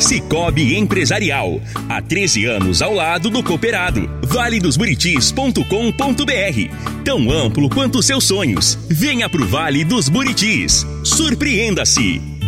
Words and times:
Cicobi 0.00 0.76
Empresarial. 0.76 1.60
Há 1.88 2.00
13 2.00 2.46
anos 2.46 2.82
ao 2.82 2.94
lado 2.94 3.28
do 3.28 3.42
cooperado. 3.42 4.08
valedosburitis.com.br. 4.22 7.02
Tão 7.04 7.30
amplo 7.30 7.68
quanto 7.68 8.02
seus 8.02 8.24
sonhos. 8.24 8.78
Venha 8.88 9.28
pro 9.28 9.46
Vale 9.46 9.84
dos 9.84 10.08
Buritis. 10.08 10.86
Surpreenda-se. 11.04 12.39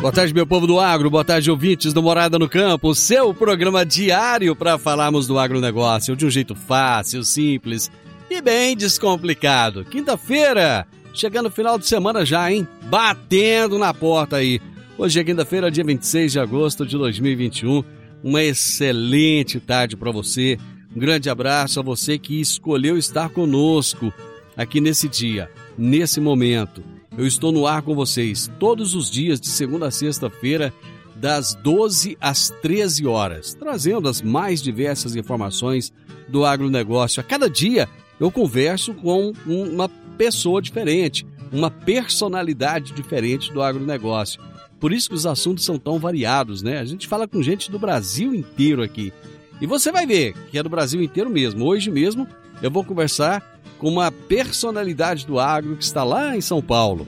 Boa 0.00 0.10
tarde, 0.10 0.32
meu 0.32 0.46
povo 0.46 0.66
do 0.66 0.80
agro, 0.80 1.10
boa 1.10 1.22
tarde, 1.22 1.50
ouvintes 1.50 1.92
do 1.92 2.02
Morada 2.02 2.38
no 2.38 2.48
Campo, 2.48 2.94
seu 2.94 3.34
programa 3.34 3.84
diário 3.84 4.56
para 4.56 4.78
falarmos 4.78 5.26
do 5.26 5.38
agronegócio 5.38 6.16
de 6.16 6.24
um 6.24 6.30
jeito 6.30 6.54
fácil, 6.54 7.22
simples 7.22 7.90
e 8.30 8.40
bem 8.40 8.74
descomplicado. 8.74 9.84
Quinta-feira, 9.84 10.86
chegando 11.12 11.50
final 11.50 11.78
de 11.78 11.86
semana 11.86 12.24
já, 12.24 12.50
hein? 12.50 12.66
Batendo 12.84 13.78
na 13.78 13.92
porta 13.92 14.36
aí. 14.36 14.58
Hoje 14.96 15.20
é 15.20 15.24
quinta-feira, 15.24 15.70
dia 15.70 15.84
26 15.84 16.32
de 16.32 16.40
agosto 16.40 16.86
de 16.86 16.96
2021. 16.96 17.84
Uma 18.24 18.42
excelente 18.42 19.60
tarde 19.60 19.98
para 19.98 20.10
você. 20.10 20.56
Um 20.96 20.98
grande 20.98 21.28
abraço 21.28 21.78
a 21.78 21.82
você 21.82 22.18
que 22.18 22.40
escolheu 22.40 22.96
estar 22.96 23.28
conosco 23.28 24.10
aqui 24.56 24.80
nesse 24.80 25.08
dia, 25.08 25.50
nesse 25.76 26.22
momento. 26.22 26.82
Eu 27.18 27.26
estou 27.26 27.50
no 27.50 27.66
ar 27.66 27.82
com 27.82 27.94
vocês 27.94 28.50
todos 28.58 28.94
os 28.94 29.10
dias, 29.10 29.40
de 29.40 29.48
segunda 29.48 29.88
a 29.88 29.90
sexta-feira, 29.90 30.72
das 31.16 31.54
12 31.54 32.16
às 32.20 32.50
13 32.62 33.06
horas, 33.06 33.52
trazendo 33.52 34.08
as 34.08 34.22
mais 34.22 34.62
diversas 34.62 35.16
informações 35.16 35.92
do 36.28 36.44
agronegócio. 36.44 37.20
A 37.20 37.24
cada 37.24 37.50
dia 37.50 37.88
eu 38.18 38.30
converso 38.30 38.94
com 38.94 39.32
uma 39.44 39.88
pessoa 40.16 40.62
diferente, 40.62 41.26
uma 41.52 41.70
personalidade 41.70 42.92
diferente 42.92 43.52
do 43.52 43.60
agronegócio. 43.60 44.40
Por 44.78 44.92
isso 44.92 45.10
que 45.10 45.14
os 45.14 45.26
assuntos 45.26 45.64
são 45.64 45.78
tão 45.78 45.98
variados, 45.98 46.62
né? 46.62 46.78
A 46.78 46.84
gente 46.84 47.06
fala 47.06 47.28
com 47.28 47.42
gente 47.42 47.70
do 47.70 47.78
Brasil 47.78 48.34
inteiro 48.34 48.82
aqui. 48.82 49.12
E 49.60 49.66
você 49.66 49.92
vai 49.92 50.06
ver 50.06 50.32
que 50.50 50.58
é 50.58 50.62
do 50.62 50.70
Brasil 50.70 51.02
inteiro 51.02 51.28
mesmo. 51.28 51.66
Hoje 51.66 51.90
mesmo 51.90 52.26
eu 52.62 52.70
vou 52.70 52.84
conversar 52.84 53.42
com 53.78 53.88
uma 53.88 54.12
personalidade 54.12 55.26
do 55.26 55.38
agro 55.38 55.76
que 55.76 55.84
está 55.84 56.04
lá 56.04 56.36
em 56.36 56.40
São 56.40 56.60
Paulo. 56.60 57.06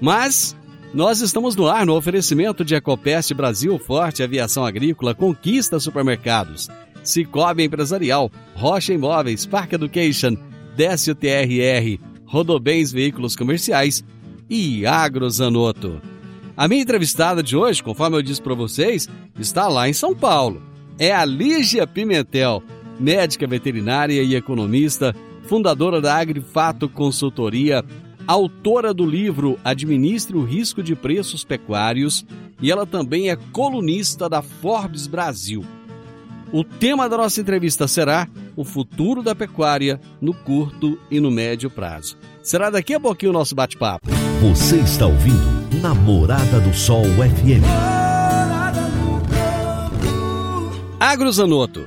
Mas 0.00 0.56
nós 0.92 1.20
estamos 1.20 1.56
no 1.56 1.66
ar 1.66 1.84
no 1.84 1.96
oferecimento 1.96 2.64
de 2.64 2.74
Ecopest 2.76 3.34
Brasil 3.34 3.78
Forte 3.78 4.22
Aviação 4.22 4.64
Agrícola, 4.64 5.14
Conquista 5.14 5.80
Supermercados, 5.80 6.68
Cicobi 7.02 7.64
Empresarial, 7.64 8.30
Rocha 8.54 8.92
Imóveis, 8.92 9.44
Park 9.44 9.72
Education, 9.72 10.36
Décio 10.76 11.14
TRR, 11.14 11.98
Rodobens 12.24 12.92
Veículos 12.92 13.34
Comerciais 13.34 14.04
e 14.48 14.86
Agrozanoto. 14.86 16.00
A 16.56 16.68
minha 16.68 16.82
entrevistada 16.82 17.42
de 17.42 17.56
hoje, 17.56 17.82
conforme 17.82 18.16
eu 18.16 18.22
disse 18.22 18.40
para 18.40 18.54
vocês, 18.54 19.08
está 19.38 19.66
lá 19.66 19.88
em 19.88 19.92
São 19.92 20.14
Paulo. 20.14 20.62
É 20.96 21.12
a 21.12 21.24
Lígia 21.24 21.86
Pimentel, 21.86 22.62
médica 22.98 23.46
veterinária 23.46 24.22
e 24.22 24.34
economista, 24.34 25.14
fundadora 25.44 26.00
da 26.00 26.16
Agrifato 26.16 26.88
Consultoria, 26.88 27.84
autora 28.26 28.94
do 28.94 29.04
livro 29.04 29.58
Administre 29.64 30.36
o 30.36 30.44
Risco 30.44 30.82
de 30.82 30.94
Preços 30.94 31.44
Pecuários 31.44 32.24
e 32.60 32.70
ela 32.70 32.86
também 32.86 33.30
é 33.30 33.36
colunista 33.52 34.28
da 34.28 34.40
Forbes 34.40 35.06
Brasil. 35.06 35.64
O 36.52 36.62
tema 36.62 37.08
da 37.08 37.16
nossa 37.16 37.40
entrevista 37.40 37.88
será 37.88 38.28
o 38.54 38.64
futuro 38.64 39.22
da 39.22 39.34
pecuária 39.34 40.00
no 40.20 40.32
curto 40.32 40.98
e 41.10 41.18
no 41.18 41.30
médio 41.30 41.68
prazo. 41.68 42.16
Será 42.42 42.70
daqui 42.70 42.94
a 42.94 43.00
pouquinho 43.00 43.30
o 43.30 43.34
nosso 43.34 43.54
bate-papo. 43.54 44.08
Você 44.40 44.76
está 44.76 45.06
ouvindo 45.06 45.82
Namorada 45.82 46.60
do 46.60 46.72
Sol 46.72 47.04
FM. 47.04 47.64
Agrozanoto, 51.00 51.86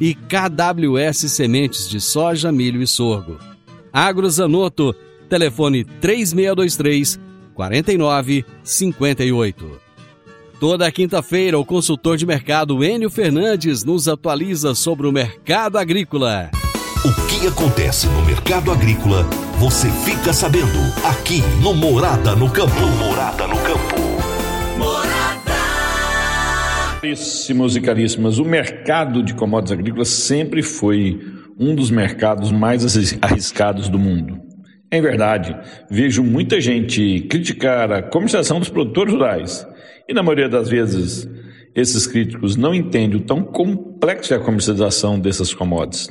e 0.00 0.14
KWS 0.14 1.30
Sementes 1.30 1.88
de 1.88 2.00
Soja, 2.00 2.52
Milho 2.52 2.82
e 2.82 2.86
Sorgo. 2.86 3.38
Agrozanoto, 3.92 4.94
telefone 5.28 5.84
3623 5.84 7.20
4958. 7.54 9.82
Toda 10.58 10.90
quinta-feira, 10.92 11.58
o 11.58 11.64
consultor 11.64 12.16
de 12.16 12.24
mercado 12.24 12.84
Enio 12.84 13.10
Fernandes 13.10 13.82
nos 13.82 14.06
atualiza 14.06 14.74
sobre 14.74 15.08
o 15.08 15.12
mercado 15.12 15.76
agrícola. 15.76 16.50
O 17.04 17.12
que 17.26 17.48
acontece 17.48 18.06
no 18.06 18.24
mercado 18.24 18.70
agrícola, 18.70 19.24
você 19.58 19.90
fica 20.04 20.32
sabendo 20.32 20.78
aqui 21.04 21.42
no 21.60 21.74
Morada 21.74 22.36
no 22.36 22.48
Campo. 22.48 22.80
Morada 22.96 23.48
no 23.48 23.56
Campo. 23.56 23.71
Caríssimos 27.02 27.74
e 27.74 27.80
caríssimas, 27.80 28.38
o 28.38 28.44
mercado 28.44 29.24
de 29.24 29.34
commodities 29.34 29.72
agrícolas 29.72 30.08
sempre 30.08 30.62
foi 30.62 31.18
um 31.58 31.74
dos 31.74 31.90
mercados 31.90 32.52
mais 32.52 32.84
arriscados 33.20 33.88
do 33.88 33.98
mundo. 33.98 34.38
Em 34.90 35.02
verdade, 35.02 35.52
vejo 35.90 36.22
muita 36.22 36.60
gente 36.60 37.22
criticar 37.28 37.90
a 37.90 38.02
comercialização 38.04 38.60
dos 38.60 38.68
produtores 38.68 39.12
rurais. 39.12 39.66
E 40.08 40.14
na 40.14 40.22
maioria 40.22 40.48
das 40.48 40.68
vezes, 40.68 41.28
esses 41.74 42.06
críticos 42.06 42.54
não 42.54 42.72
entendem 42.72 43.18
o 43.18 43.24
tão 43.24 43.42
complexo 43.42 44.32
é 44.32 44.36
a 44.36 44.40
comercialização 44.40 45.18
dessas 45.18 45.52
commodities. 45.52 46.08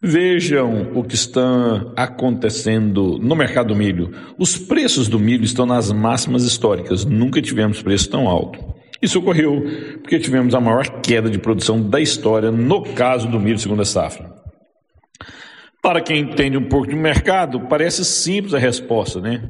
Vejam 0.00 0.92
o 0.94 1.02
que 1.02 1.16
está 1.16 1.92
acontecendo 1.96 3.18
no 3.18 3.34
mercado 3.34 3.68
do 3.68 3.74
milho. 3.74 4.12
Os 4.38 4.56
preços 4.56 5.08
do 5.08 5.18
milho 5.18 5.42
estão 5.42 5.66
nas 5.66 5.90
máximas 5.90 6.44
históricas. 6.44 7.04
Nunca 7.04 7.42
tivemos 7.42 7.82
preço 7.82 8.08
tão 8.08 8.28
alto. 8.28 8.76
Isso 9.00 9.18
ocorreu 9.18 9.62
porque 10.02 10.18
tivemos 10.18 10.54
a 10.54 10.60
maior 10.60 11.00
queda 11.00 11.28
de 11.28 11.38
produção 11.38 11.80
da 11.80 12.00
história 12.00 12.50
no 12.50 12.82
caso 12.82 13.28
do 13.28 13.38
milho 13.38 13.58
segunda 13.58 13.84
safra. 13.84 14.34
Para 15.82 16.00
quem 16.00 16.20
entende 16.20 16.56
um 16.56 16.68
pouco 16.68 16.88
de 16.88 16.96
mercado, 16.96 17.60
parece 17.68 18.04
simples 18.04 18.54
a 18.54 18.58
resposta, 18.58 19.20
né? 19.20 19.48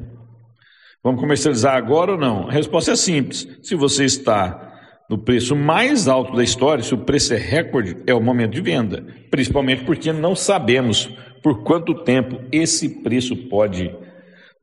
Vamos 1.03 1.21
comercializar 1.21 1.75
agora 1.75 2.11
ou 2.11 2.17
não? 2.17 2.47
A 2.47 2.51
resposta 2.51 2.91
é 2.91 2.95
simples. 2.95 3.47
Se 3.61 3.75
você 3.75 4.05
está 4.05 4.67
no 5.09 5.17
preço 5.17 5.55
mais 5.55 6.07
alto 6.07 6.35
da 6.35 6.43
história, 6.43 6.83
se 6.83 6.93
o 6.93 6.97
preço 6.97 7.33
é 7.33 7.37
recorde, 7.37 7.97
é 8.05 8.13
o 8.13 8.21
momento 8.21 8.51
de 8.51 8.61
venda. 8.61 9.05
Principalmente 9.31 9.85
porque 9.85 10.11
não 10.11 10.35
sabemos 10.35 11.09
por 11.41 11.63
quanto 11.63 12.03
tempo 12.03 12.41
esse 12.51 13.01
preço 13.01 13.35
pode 13.47 13.95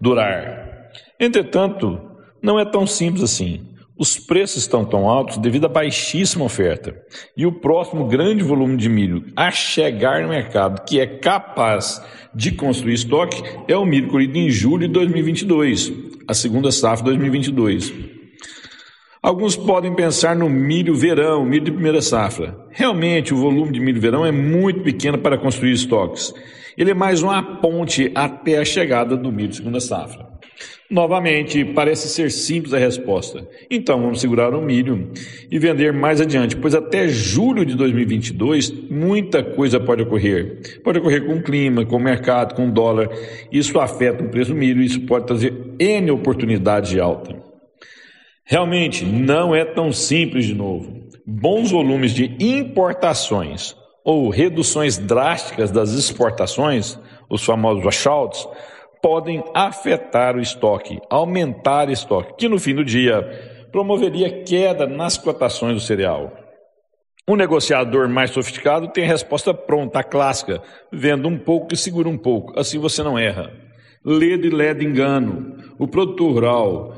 durar. 0.01 0.91
Entretanto, 1.19 1.99
não 2.43 2.61
é 2.61 2.65
tão 2.65 2.87
simples 2.87 3.23
assim. 3.23 3.74
Os 3.97 4.19
preços 4.19 4.63
estão 4.63 4.85
tão 4.85 5.09
altos 5.09 5.39
devido 5.39 5.67
à 5.67 5.69
baixíssima 5.69 6.45
oferta. 6.45 6.97
E 7.37 7.47
o 7.47 7.53
próximo 7.53 8.09
grande 8.09 8.43
volume 8.43 8.77
de 8.77 8.89
milho 8.89 9.25
a 9.37 9.53
chegar 9.53 10.23
no 10.23 10.31
mercado, 10.31 10.85
que 10.85 10.99
é 10.99 11.07
capaz 11.07 12.03
de 12.35 12.51
construir 12.51 12.95
estoque, 12.95 13.41
é 13.69 13.77
o 13.77 13.87
milho 13.87 14.09
colhido 14.09 14.37
em 14.37 14.51
julho 14.51 14.89
de 14.89 14.95
2022, 14.95 15.93
a 16.27 16.35
segunda 16.35 16.73
safra 16.73 17.05
2022. 17.05 17.95
Alguns 19.23 19.57
podem 19.57 19.95
pensar 19.95 20.35
no 20.35 20.51
milho 20.51 20.97
verão, 20.97 21.45
milho 21.45 21.65
de 21.65 21.71
primeira 21.71 22.03
safra. 22.03 22.59
Realmente, 22.71 23.33
o 23.33 23.37
volume 23.37 23.73
de 23.73 23.81
milho 23.81 24.01
verão 24.01 24.27
é 24.27 24.33
muito 24.33 24.81
pequeno 24.83 25.19
para 25.19 25.39
construir 25.39 25.73
estoques. 25.73 26.35
Ele 26.77 26.91
é 26.91 26.95
mais 26.95 27.23
uma 27.23 27.41
ponte 27.61 28.11
até 28.13 28.59
a 28.59 28.65
chegada 28.65 29.17
do 29.17 29.31
milho 29.31 29.51
de 29.51 29.57
segunda 29.57 29.79
safra. 29.79 30.34
Novamente, 30.91 31.65
parece 31.65 32.09
ser 32.09 32.31
simples 32.31 32.75
a 32.75 32.79
resposta. 32.79 33.49
Então, 33.71 34.01
vamos 34.01 34.21
segurar 34.21 34.55
o 34.55 34.61
milho 34.61 35.11
e 35.51 35.59
vender 35.59 35.95
mais 35.95 36.21
adiante, 36.21 36.57
pois 36.57 36.75
até 36.75 37.09
julho 37.09 37.65
de 37.65 37.75
2022 37.75 38.71
muita 38.91 39.43
coisa 39.43 39.81
pode 39.81 40.03
ocorrer. 40.03 40.81
Pode 40.85 40.99
ocorrer 40.99 41.25
com 41.25 41.37
o 41.37 41.43
clima, 41.43 41.87
com 41.87 41.97
o 41.97 42.01
mercado, 42.01 42.55
com 42.55 42.69
o 42.69 42.71
dólar. 42.71 43.09
Isso 43.51 43.81
afeta 43.81 44.23
o 44.23 44.29
preço 44.29 44.53
do 44.53 44.57
milho 44.57 44.83
e 44.83 44.87
isso 44.87 45.01
pode 45.03 45.27
trazer 45.27 45.55
N 45.79 46.11
oportunidades 46.11 46.91
de 46.91 47.01
alta. 47.01 47.35
Realmente 48.45 49.07
não 49.07 49.55
é 49.55 49.65
tão 49.65 49.91
simples 49.91 50.45
de 50.45 50.55
novo. 50.55 51.03
Bons 51.27 51.71
volumes 51.71 52.13
de 52.13 52.37
importações 52.39 53.75
ou 54.05 54.29
reduções 54.29 54.99
drásticas 54.99 55.71
das 55.71 55.93
exportações, 55.93 56.99
os 57.31 57.43
famosos 57.43 57.83
washouts, 57.83 58.47
podem 59.05 59.45
afetar 59.53 60.35
o 60.35 60.41
estoque, 60.41 60.99
aumentar 61.11 61.89
o 61.89 61.93
estoque, 61.93 62.37
que 62.39 62.49
no 62.49 62.59
fim 62.59 62.75
do 62.75 62.83
dia 62.83 63.21
promoveria 63.71 64.43
queda 64.43 64.87
nas 64.87 65.19
cotações 65.19 65.75
do 65.75 65.81
cereal. 65.81 66.33
Um 67.29 67.37
negociador 67.37 68.09
mais 68.09 68.31
sofisticado 68.31 68.89
tem 68.89 69.05
a 69.05 69.09
resposta 69.09 69.53
pronta, 69.53 69.99
a 69.99 70.03
clássica, 70.03 70.63
venda 70.91 71.29
um 71.29 71.37
pouco 71.37 71.75
e 71.75 71.77
segura 71.77 72.09
um 72.09 72.17
pouco, 72.17 72.59
assim 72.59 72.79
você 72.79 73.03
não 73.03 73.19
erra. 73.19 73.53
Ledo 74.03 74.47
e 74.47 74.51
ledo 74.51 74.83
engano. 74.83 75.55
O 75.79 75.87
produtor 75.87 76.33
rural 76.33 76.95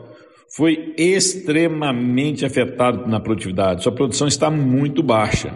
foi 0.55 0.95
extremamente 0.97 2.47
afetado 2.47 3.09
na 3.09 3.19
produtividade. 3.19 3.83
Sua 3.83 3.91
produção 3.91 4.29
está 4.29 4.49
muito 4.49 5.03
baixa. 5.03 5.53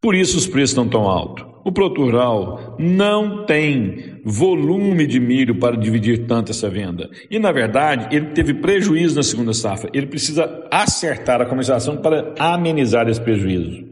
Por 0.00 0.14
isso 0.14 0.38
os 0.38 0.46
preços 0.46 0.70
estão 0.70 0.88
tão 0.88 1.08
altos. 1.08 1.48
O 1.64 1.72
produtor 1.72 2.06
rural 2.06 2.76
não 2.78 3.44
tem 3.44 4.20
volume 4.24 5.06
de 5.06 5.20
milho 5.20 5.58
para 5.58 5.76
dividir 5.76 6.26
tanto 6.26 6.50
essa 6.50 6.70
venda. 6.70 7.10
E, 7.30 7.38
na 7.38 7.52
verdade, 7.52 8.16
ele 8.16 8.26
teve 8.26 8.54
prejuízo 8.54 9.16
na 9.16 9.22
segunda 9.22 9.52
safra. 9.52 9.90
Ele 9.92 10.06
precisa 10.06 10.66
acertar 10.70 11.42
a 11.42 11.46
comercialização 11.46 11.96
para 11.96 12.32
amenizar 12.38 13.08
esse 13.08 13.20
prejuízo. 13.20 13.84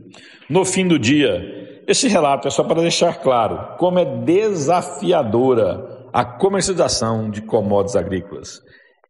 No 0.49 0.65
fim 0.65 0.87
do 0.87 0.99
dia, 0.99 1.83
esse 1.87 2.09
relato 2.09 2.49
é 2.49 2.51
só 2.51 2.65
para 2.65 2.81
deixar 2.81 3.21
claro 3.21 3.77
como 3.77 3.99
é 3.99 4.05
desafiadora 4.05 6.09
a 6.13 6.25
comercialização 6.25 7.29
de 7.29 7.43
commodities 7.43 7.97
agrícolas. 7.97 8.63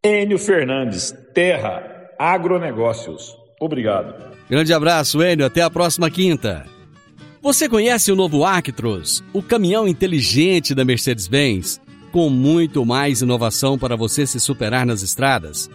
Enio 0.03 0.39
Fernandes, 0.39 1.15
Terra 1.35 1.83
Agronegócios. 2.19 3.37
Obrigado. 3.61 4.15
Grande 4.51 4.73
abraço, 4.73 5.23
Enio. 5.23 5.47
Até 5.47 5.63
a 5.63 5.71
próxima 5.71 6.11
quinta. 6.11 6.65
Você 7.47 7.69
conhece 7.69 8.11
o 8.11 8.17
novo 8.17 8.45
Actros, 8.45 9.23
o 9.33 9.41
caminhão 9.41 9.87
inteligente 9.87 10.75
da 10.75 10.85
Mercedes-Benz, 10.85 11.81
com 12.11 12.29
muito 12.29 12.85
mais 12.85 13.23
inovação 13.23 13.79
para 13.79 13.95
você 13.95 14.27
se 14.27 14.41
superar 14.41 14.85
nas 14.85 15.01
estradas? 15.01 15.71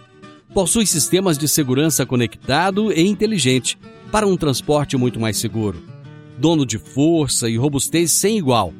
Possui 0.52 0.84
sistemas 0.84 1.38
de 1.38 1.48
segurança 1.48 2.04
conectado 2.04 2.92
e 2.92 3.00
inteligente 3.00 3.78
para 4.10 4.26
um 4.26 4.36
transporte 4.36 4.98
muito 4.98 5.18
mais 5.18 5.38
seguro. 5.38 5.82
Dono 6.36 6.66
de 6.66 6.76
força 6.76 7.48
e 7.48 7.56
robustez 7.56 8.12
sem 8.12 8.36
igual. 8.36 8.74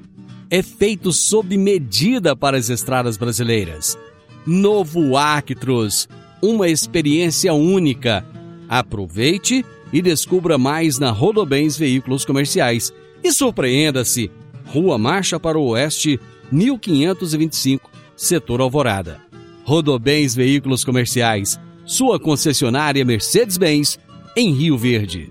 É 0.51 0.63
feito 0.63 1.15
sob 1.15 1.57
medida 1.57 2.37
para 2.37 2.59
as 2.59 2.69
estradas 2.69 3.17
brasileiras 3.17 3.97
Novo 4.45 5.17
Actros, 5.17 6.07
uma 6.43 6.69
experiência 6.69 7.55
única. 7.55 8.23
Aproveite 8.69 9.65
e 9.65 9.82
descubra 10.01 10.57
mais 10.57 10.99
na 10.99 11.11
Rodobens 11.11 11.77
Veículos 11.77 12.25
Comerciais. 12.25 12.93
E 13.23 13.33
surpreenda-se! 13.33 14.31
Rua 14.65 14.97
Marcha 14.97 15.39
para 15.39 15.59
o 15.59 15.67
Oeste, 15.67 16.19
1525, 16.51 17.91
Setor 18.17 18.61
Alvorada. 18.61 19.21
Rodobens 19.65 20.35
Veículos 20.35 20.85
Comerciais, 20.85 21.61
sua 21.85 22.19
concessionária 22.19 23.05
Mercedes-Benz, 23.05 23.99
em 24.35 24.53
Rio 24.53 24.79
Verde. 24.79 25.31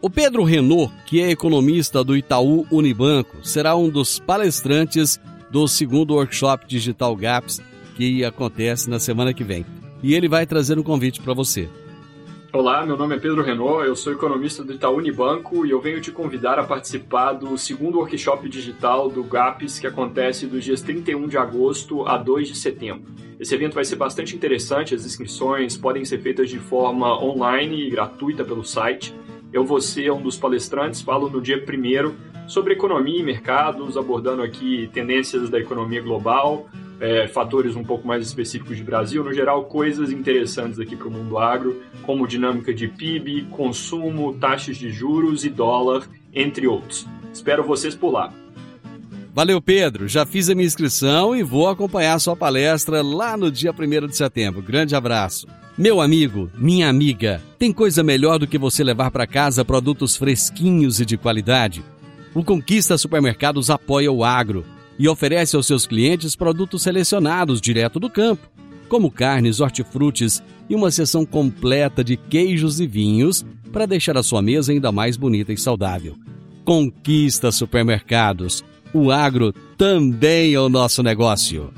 O 0.00 0.10
Pedro 0.10 0.44
Renault, 0.44 0.92
que 1.06 1.20
é 1.20 1.30
economista 1.30 2.02
do 2.02 2.16
Itaú 2.16 2.66
Unibanco, 2.70 3.36
será 3.46 3.76
um 3.76 3.88
dos 3.88 4.18
palestrantes 4.18 5.18
do 5.50 5.66
segundo 5.68 6.14
workshop 6.14 6.66
Digital 6.66 7.14
Gaps 7.14 7.60
que 7.96 8.24
acontece 8.24 8.90
na 8.90 8.98
semana 8.98 9.32
que 9.32 9.44
vem. 9.44 9.64
E 10.02 10.14
ele 10.14 10.28
vai 10.28 10.44
trazer 10.44 10.78
um 10.78 10.82
convite 10.82 11.20
para 11.20 11.34
você. 11.34 11.68
Olá, 12.54 12.84
meu 12.84 12.98
nome 12.98 13.16
é 13.16 13.18
Pedro 13.18 13.42
Renault, 13.42 13.86
eu 13.86 13.96
sou 13.96 14.12
economista 14.12 14.62
do 14.62 14.74
Itaú 14.74 14.98
Unibanco 14.98 15.64
e 15.64 15.70
eu 15.70 15.80
venho 15.80 16.02
te 16.02 16.12
convidar 16.12 16.58
a 16.58 16.62
participar 16.62 17.32
do 17.32 17.56
segundo 17.56 17.96
workshop 17.96 18.46
digital 18.46 19.08
do 19.08 19.24
GAPS 19.24 19.78
que 19.78 19.86
acontece 19.86 20.46
dos 20.46 20.62
dias 20.62 20.82
31 20.82 21.28
de 21.28 21.38
agosto 21.38 22.06
a 22.06 22.18
2 22.18 22.48
de 22.48 22.54
setembro. 22.54 23.10
Esse 23.40 23.54
evento 23.54 23.72
vai 23.72 23.86
ser 23.86 23.96
bastante 23.96 24.36
interessante, 24.36 24.94
as 24.94 25.06
inscrições 25.06 25.78
podem 25.78 26.04
ser 26.04 26.18
feitas 26.18 26.50
de 26.50 26.58
forma 26.58 27.18
online 27.24 27.86
e 27.86 27.90
gratuita 27.90 28.44
pelo 28.44 28.62
site. 28.62 29.14
Eu 29.50 29.64
vou 29.64 29.80
ser 29.80 30.12
um 30.12 30.20
dos 30.20 30.36
palestrantes, 30.36 31.00
falo 31.00 31.30
no 31.30 31.40
dia 31.40 31.56
1 31.56 32.48
sobre 32.50 32.74
economia 32.74 33.18
e 33.18 33.22
mercados, 33.22 33.96
abordando 33.96 34.42
aqui 34.42 34.90
tendências 34.92 35.48
da 35.48 35.58
economia 35.58 36.02
global, 36.02 36.68
é, 37.02 37.26
fatores 37.26 37.74
um 37.74 37.82
pouco 37.82 38.06
mais 38.06 38.24
específicos 38.24 38.76
de 38.76 38.84
Brasil, 38.84 39.24
no 39.24 39.32
geral, 39.32 39.64
coisas 39.64 40.12
interessantes 40.12 40.78
aqui 40.78 40.94
para 40.94 41.08
o 41.08 41.10
mundo 41.10 41.36
agro, 41.36 41.82
como 42.04 42.28
dinâmica 42.28 42.72
de 42.72 42.86
PIB, 42.86 43.48
consumo, 43.50 44.34
taxas 44.34 44.76
de 44.76 44.88
juros 44.88 45.44
e 45.44 45.48
dólar, 45.48 46.08
entre 46.32 46.68
outros. 46.68 47.04
Espero 47.34 47.64
vocês 47.64 47.96
por 47.96 48.12
lá. 48.12 48.32
Valeu, 49.34 49.60
Pedro. 49.60 50.06
Já 50.06 50.24
fiz 50.24 50.48
a 50.48 50.54
minha 50.54 50.66
inscrição 50.66 51.34
e 51.34 51.42
vou 51.42 51.68
acompanhar 51.68 52.20
sua 52.20 52.36
palestra 52.36 53.02
lá 53.02 53.36
no 53.36 53.50
dia 53.50 53.72
1 53.72 54.06
de 54.06 54.16
setembro. 54.16 54.62
Grande 54.62 54.94
abraço. 54.94 55.48
Meu 55.76 56.00
amigo, 56.00 56.50
minha 56.54 56.88
amiga, 56.88 57.42
tem 57.58 57.72
coisa 57.72 58.04
melhor 58.04 58.38
do 58.38 58.46
que 58.46 58.58
você 58.58 58.84
levar 58.84 59.10
para 59.10 59.26
casa 59.26 59.64
produtos 59.64 60.16
fresquinhos 60.16 61.00
e 61.00 61.04
de 61.04 61.16
qualidade? 61.16 61.82
O 62.32 62.44
Conquista 62.44 62.96
Supermercados 62.96 63.70
apoia 63.70 64.12
o 64.12 64.22
agro 64.22 64.64
e 65.02 65.08
oferece 65.08 65.56
aos 65.56 65.66
seus 65.66 65.84
clientes 65.84 66.36
produtos 66.36 66.82
selecionados 66.82 67.60
direto 67.60 67.98
do 67.98 68.08
campo, 68.08 68.48
como 68.88 69.10
carnes, 69.10 69.58
hortifrutis 69.58 70.40
e 70.70 70.76
uma 70.76 70.92
seção 70.92 71.26
completa 71.26 72.04
de 72.04 72.16
queijos 72.16 72.78
e 72.78 72.86
vinhos 72.86 73.44
para 73.72 73.84
deixar 73.84 74.16
a 74.16 74.22
sua 74.22 74.40
mesa 74.40 74.70
ainda 74.70 74.92
mais 74.92 75.16
bonita 75.16 75.52
e 75.52 75.58
saudável. 75.58 76.14
Conquista 76.64 77.50
supermercados. 77.50 78.62
O 78.94 79.10
agro 79.10 79.52
também 79.76 80.54
é 80.54 80.60
o 80.60 80.68
nosso 80.68 81.02
negócio. 81.02 81.74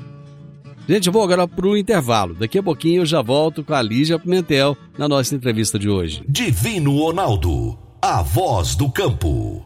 Gente, 0.87 1.09
vou 1.09 1.23
agora 1.23 1.47
para 1.47 1.65
o 1.65 1.75
intervalo. 1.75 2.35
Daqui 2.35 2.59
a 2.59 2.63
pouquinho 2.63 3.01
eu 3.01 3.05
já 3.07 3.23
volto 3.23 3.63
com 3.63 3.73
a 3.73 3.81
Lígia 3.81 4.19
Pimentel 4.19 4.77
na 4.99 5.07
nossa 5.07 5.33
entrevista 5.33 5.79
de 5.79 5.89
hoje. 5.89 6.23
Divino 6.29 6.95
Ronaldo, 6.99 7.75
a 7.99 8.21
voz 8.21 8.75
do 8.75 8.87
campo. 8.91 9.65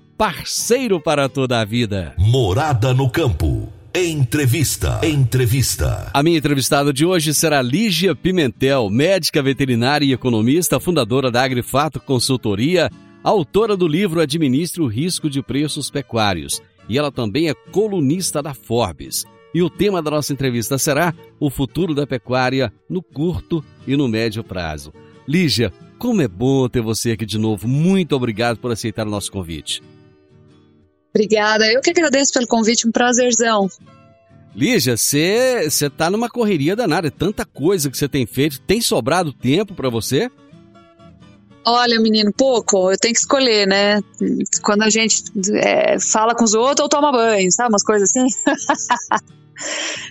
parceiro 0.21 1.01
para 1.01 1.27
toda 1.27 1.59
a 1.59 1.65
vida. 1.65 2.13
Morada 2.15 2.93
no 2.93 3.09
campo. 3.09 3.67
Entrevista. 3.91 5.01
Entrevista. 5.03 6.11
A 6.13 6.21
minha 6.21 6.37
entrevistada 6.37 6.93
de 6.93 7.03
hoje 7.03 7.33
será 7.33 7.59
Lígia 7.59 8.13
Pimentel, 8.13 8.87
médica 8.91 9.41
veterinária 9.41 10.05
e 10.05 10.13
economista, 10.13 10.79
fundadora 10.79 11.31
da 11.31 11.41
Agrifato 11.41 11.99
Consultoria, 11.99 12.91
autora 13.23 13.75
do 13.75 13.87
livro 13.87 14.21
Administre 14.21 14.83
o 14.83 14.85
Risco 14.85 15.27
de 15.27 15.41
Preços 15.41 15.89
Pecuários. 15.89 16.61
E 16.87 16.99
ela 16.99 17.11
também 17.11 17.49
é 17.49 17.55
colunista 17.55 18.43
da 18.43 18.53
Forbes. 18.53 19.25
E 19.55 19.63
o 19.63 19.71
tema 19.71 20.03
da 20.03 20.11
nossa 20.11 20.31
entrevista 20.31 20.77
será 20.77 21.15
o 21.39 21.49
futuro 21.49 21.95
da 21.95 22.05
pecuária 22.05 22.71
no 22.87 23.01
curto 23.01 23.65
e 23.87 23.97
no 23.97 24.07
médio 24.07 24.43
prazo. 24.43 24.93
Lígia, 25.27 25.73
como 25.97 26.21
é 26.21 26.27
bom 26.27 26.69
ter 26.69 26.81
você 26.81 27.13
aqui 27.13 27.25
de 27.25 27.39
novo. 27.39 27.67
Muito 27.67 28.15
obrigado 28.15 28.59
por 28.59 28.71
aceitar 28.71 29.07
o 29.07 29.09
nosso 29.09 29.31
convite. 29.31 29.81
Obrigada. 31.13 31.65
Eu 31.71 31.81
que 31.81 31.91
agradeço 31.91 32.33
pelo 32.33 32.47
convite, 32.47 32.87
um 32.87 32.91
prazerzão. 32.91 33.69
Lígia, 34.55 34.97
você 34.97 35.69
está 35.69 36.09
numa 36.09 36.29
correria 36.29 36.75
danada, 36.75 37.07
é 37.07 37.11
tanta 37.11 37.45
coisa 37.45 37.89
que 37.89 37.97
você 37.97 38.07
tem 38.07 38.25
feito. 38.25 38.59
Tem 38.61 38.81
sobrado 38.81 39.31
tempo 39.31 39.73
para 39.73 39.89
você? 39.89 40.29
Olha, 41.65 41.99
menino, 41.99 42.33
pouco. 42.33 42.91
Eu 42.91 42.97
tenho 42.97 43.13
que 43.13 43.19
escolher, 43.19 43.67
né? 43.67 44.01
Quando 44.63 44.81
a 44.81 44.89
gente 44.89 45.23
é, 45.53 45.99
fala 45.99 46.33
com 46.35 46.43
os 46.43 46.53
outros 46.53 46.83
ou 46.83 46.89
toma 46.89 47.11
banho, 47.11 47.51
sabe? 47.51 47.69
Umas 47.69 47.83
coisas 47.83 48.09
assim. 48.09 48.25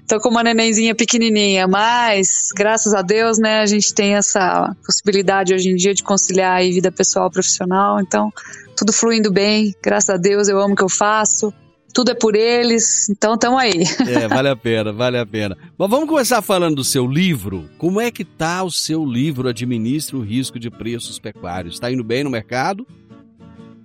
Tô 0.06 0.20
com 0.20 0.28
uma 0.28 0.44
nenenzinha 0.44 0.94
pequenininha, 0.94 1.66
mas 1.66 2.48
graças 2.54 2.94
a 2.94 3.02
Deus, 3.02 3.36
né, 3.36 3.60
a 3.60 3.66
gente 3.66 3.92
tem 3.92 4.14
essa 4.14 4.74
possibilidade 4.86 5.52
hoje 5.52 5.70
em 5.70 5.74
dia 5.74 5.92
de 5.92 6.04
conciliar 6.04 6.60
a 6.60 6.62
vida 6.62 6.92
pessoal 6.92 7.28
e 7.28 7.32
profissional. 7.32 8.00
Então, 8.00 8.32
tudo 8.80 8.92
fluindo 8.92 9.30
bem, 9.30 9.74
graças 9.82 10.10
a 10.10 10.16
Deus, 10.16 10.48
eu 10.48 10.58
amo 10.58 10.72
o 10.72 10.76
que 10.76 10.82
eu 10.82 10.88
faço 10.88 11.52
tudo 11.92 12.12
é 12.12 12.14
por 12.14 12.36
eles, 12.36 13.08
então 13.08 13.34
estamos 13.34 13.60
aí. 13.60 13.82
É, 14.06 14.28
vale 14.28 14.48
a 14.48 14.56
pena, 14.56 14.92
vale 14.92 15.18
a 15.18 15.26
pena. 15.26 15.56
Mas 15.76 15.90
vamos 15.90 16.08
começar 16.08 16.40
falando 16.42 16.76
do 16.76 16.84
seu 16.84 17.06
livro. 17.06 17.68
Como 17.78 18.00
é 18.00 18.10
que 18.10 18.24
tá 18.24 18.62
o 18.62 18.70
seu 18.70 19.04
livro 19.04 19.48
Administre 19.48 20.16
o 20.16 20.20
Risco 20.20 20.58
de 20.58 20.70
Preços 20.70 21.18
Pecuários? 21.18 21.74
Está 21.74 21.90
indo 21.90 22.04
bem 22.04 22.24
no 22.24 22.30
mercado? 22.30 22.86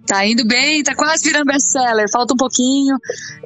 Tá 0.05 0.25
indo 0.25 0.45
bem, 0.45 0.83
tá 0.83 0.95
quase 0.95 1.23
virando 1.23 1.45
best-seller, 1.45 2.05
falta 2.11 2.35
um 2.35 2.37
pouquinho. 2.37 2.95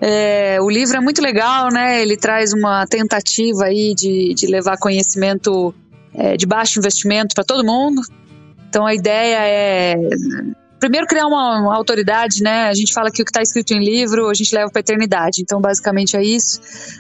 É, 0.02 0.58
o 0.62 0.70
livro 0.70 0.98
é 0.98 1.00
muito 1.00 1.22
legal, 1.22 1.70
né? 1.72 2.02
Ele 2.02 2.18
traz 2.18 2.52
uma 2.52 2.86
tentativa 2.86 3.66
aí 3.66 3.96
de, 3.96 4.34
de 4.34 4.46
levar 4.46 4.78
conhecimento 4.78 5.74
é, 6.14 6.36
de 6.36 6.46
baixo 6.46 6.80
investimento 6.80 7.34
para 7.34 7.46
todo 7.46 7.66
mundo. 7.66 8.02
Então 8.68 8.86
a 8.86 8.94
ideia 8.94 9.38
é 9.40 9.96
primeiro 10.80 11.06
criar 11.06 11.28
uma, 11.28 11.62
uma, 11.62 11.76
autoridade, 11.76 12.42
né? 12.42 12.70
A 12.70 12.74
gente 12.74 12.94
fala 12.94 13.12
que 13.12 13.22
o 13.22 13.26
que 13.26 13.32
está 13.32 13.42
escrito 13.42 13.74
em 13.74 13.84
livro 13.84 14.30
a 14.30 14.34
gente 14.34 14.56
leva 14.56 14.72
para 14.72 14.80
a 14.80 14.82
eternidade. 14.82 15.42
Então, 15.42 15.60
basicamente 15.60 16.16
é 16.16 16.24
isso. 16.24 16.60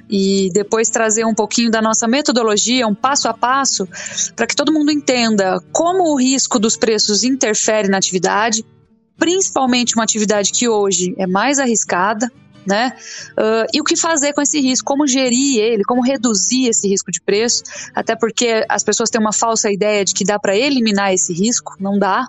E 0.10 0.50
depois 0.54 0.90
trazer 0.90 1.26
um 1.26 1.34
pouquinho 1.34 1.72
da 1.72 1.82
nossa 1.82 2.08
metodologia, 2.08 2.86
um 2.86 2.94
passo 2.94 3.28
a 3.28 3.34
passo, 3.34 3.88
para 4.36 4.46
que 4.46 4.56
todo 4.56 4.74
mundo 4.74 4.92
entenda 4.92 5.60
como 5.72 6.12
o 6.12 6.20
risco 6.20 6.60
dos 6.60 6.76
preços 6.76 7.24
interfere 7.24 7.88
na 7.88 7.98
atividade, 7.98 8.66
principalmente 9.18 9.96
uma 9.96 10.04
atividade 10.04 10.52
que 10.52 10.68
hoje 10.68 11.16
é 11.18 11.26
mais 11.26 11.58
arriscada. 11.58 12.30
Né? 12.68 12.94
Uh, 13.32 13.66
e 13.74 13.82
o 13.82 13.84
que 13.84 13.96
fazer 13.96 14.32
com 14.34 14.42
esse 14.42 14.60
risco, 14.60 14.86
como 14.86 15.08
gerir 15.08 15.60
ele, 15.60 15.84
como 15.84 16.04
reduzir 16.04 16.68
esse 16.68 16.88
risco 16.88 17.10
de 17.10 17.20
preço, 17.20 17.64
até 17.96 18.16
porque 18.16 18.64
as 18.70 18.84
pessoas 18.84 19.10
têm 19.10 19.20
uma 19.20 19.34
falsa 19.34 19.72
ideia 19.72 20.06
de 20.06 20.14
que 20.14 20.24
dá 20.24 20.38
para 20.38 20.56
eliminar 20.56 21.12
esse 21.12 21.34
risco, 21.34 21.76
não 21.80 21.98
dá, 21.98 22.28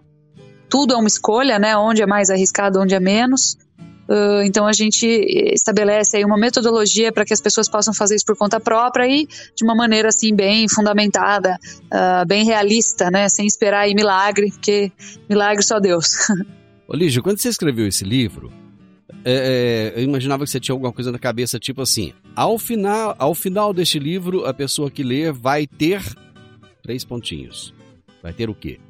tudo 0.70 0.94
é 0.94 0.96
uma 0.96 1.08
escolha, 1.08 1.58
né? 1.58 1.76
Onde 1.76 2.00
é 2.00 2.06
mais 2.06 2.30
arriscado, 2.30 2.80
onde 2.80 2.94
é 2.94 3.00
menos. 3.00 3.58
Uh, 4.08 4.42
então 4.44 4.66
a 4.66 4.72
gente 4.72 5.06
estabelece 5.06 6.16
aí 6.16 6.24
uma 6.24 6.36
metodologia 6.36 7.12
para 7.12 7.24
que 7.24 7.32
as 7.32 7.40
pessoas 7.40 7.68
possam 7.68 7.94
fazer 7.94 8.16
isso 8.16 8.24
por 8.24 8.36
conta 8.36 8.58
própria 8.58 9.06
e 9.06 9.26
de 9.26 9.62
uma 9.62 9.74
maneira 9.74 10.08
assim 10.08 10.34
bem 10.34 10.68
fundamentada, 10.68 11.56
uh, 11.86 12.26
bem 12.26 12.44
realista, 12.44 13.10
né? 13.10 13.28
Sem 13.28 13.46
esperar 13.46 13.82
aí 13.82 13.94
milagre, 13.94 14.50
porque 14.50 14.90
milagre 15.28 15.62
só 15.62 15.78
Deus. 15.78 16.14
Olígio, 16.88 17.22
quando 17.22 17.38
você 17.38 17.48
escreveu 17.48 17.86
esse 17.86 18.04
livro, 18.04 18.50
é, 19.24 19.92
é, 19.94 20.00
eu 20.00 20.02
imaginava 20.02 20.42
que 20.44 20.50
você 20.50 20.58
tinha 20.58 20.74
alguma 20.74 20.92
coisa 20.92 21.12
na 21.12 21.18
cabeça, 21.18 21.58
tipo 21.58 21.80
assim, 21.80 22.12
ao 22.34 22.58
final, 22.58 23.14
ao 23.16 23.32
final 23.32 23.72
deste 23.72 24.00
livro, 24.00 24.44
a 24.44 24.52
pessoa 24.52 24.90
que 24.90 25.04
lê 25.04 25.30
vai 25.30 25.68
ter 25.68 26.02
três 26.82 27.04
pontinhos. 27.04 27.72
Vai 28.20 28.32
ter 28.32 28.50
o 28.50 28.54
quê? 28.54 28.80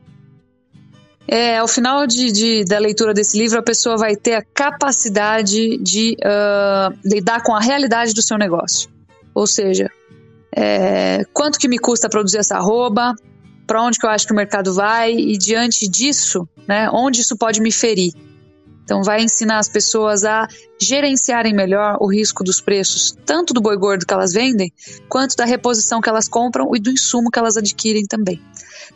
É, 1.32 1.58
ao 1.58 1.68
final 1.68 2.08
de, 2.08 2.32
de, 2.32 2.64
da 2.64 2.76
leitura 2.80 3.14
desse 3.14 3.38
livro, 3.38 3.56
a 3.56 3.62
pessoa 3.62 3.96
vai 3.96 4.16
ter 4.16 4.34
a 4.34 4.42
capacidade 4.42 5.78
de 5.78 6.16
uh, 6.24 6.98
lidar 7.04 7.44
com 7.44 7.54
a 7.54 7.60
realidade 7.60 8.12
do 8.12 8.20
seu 8.20 8.36
negócio. 8.36 8.90
Ou 9.32 9.46
seja, 9.46 9.88
é, 10.52 11.24
quanto 11.32 11.56
que 11.56 11.68
me 11.68 11.78
custa 11.78 12.08
produzir 12.08 12.38
essa 12.38 12.56
arroba, 12.56 13.14
para 13.64 13.80
onde 13.80 13.96
que 13.96 14.04
eu 14.04 14.10
acho 14.10 14.26
que 14.26 14.32
o 14.32 14.36
mercado 14.36 14.74
vai 14.74 15.12
e 15.12 15.38
diante 15.38 15.88
disso, 15.88 16.48
né, 16.66 16.90
onde 16.92 17.20
isso 17.20 17.36
pode 17.38 17.60
me 17.60 17.70
ferir. 17.70 18.12
Então 18.82 19.04
vai 19.04 19.22
ensinar 19.22 19.58
as 19.58 19.68
pessoas 19.68 20.24
a 20.24 20.48
gerenciarem 20.80 21.54
melhor 21.54 21.96
o 22.00 22.10
risco 22.10 22.42
dos 22.42 22.60
preços, 22.60 23.16
tanto 23.24 23.54
do 23.54 23.60
boi 23.60 23.76
gordo 23.76 24.04
que 24.04 24.12
elas 24.12 24.32
vendem, 24.32 24.72
quanto 25.08 25.36
da 25.36 25.44
reposição 25.44 26.00
que 26.00 26.08
elas 26.08 26.26
compram 26.26 26.74
e 26.74 26.80
do 26.80 26.90
insumo 26.90 27.30
que 27.30 27.38
elas 27.38 27.56
adquirem 27.56 28.04
também. 28.04 28.42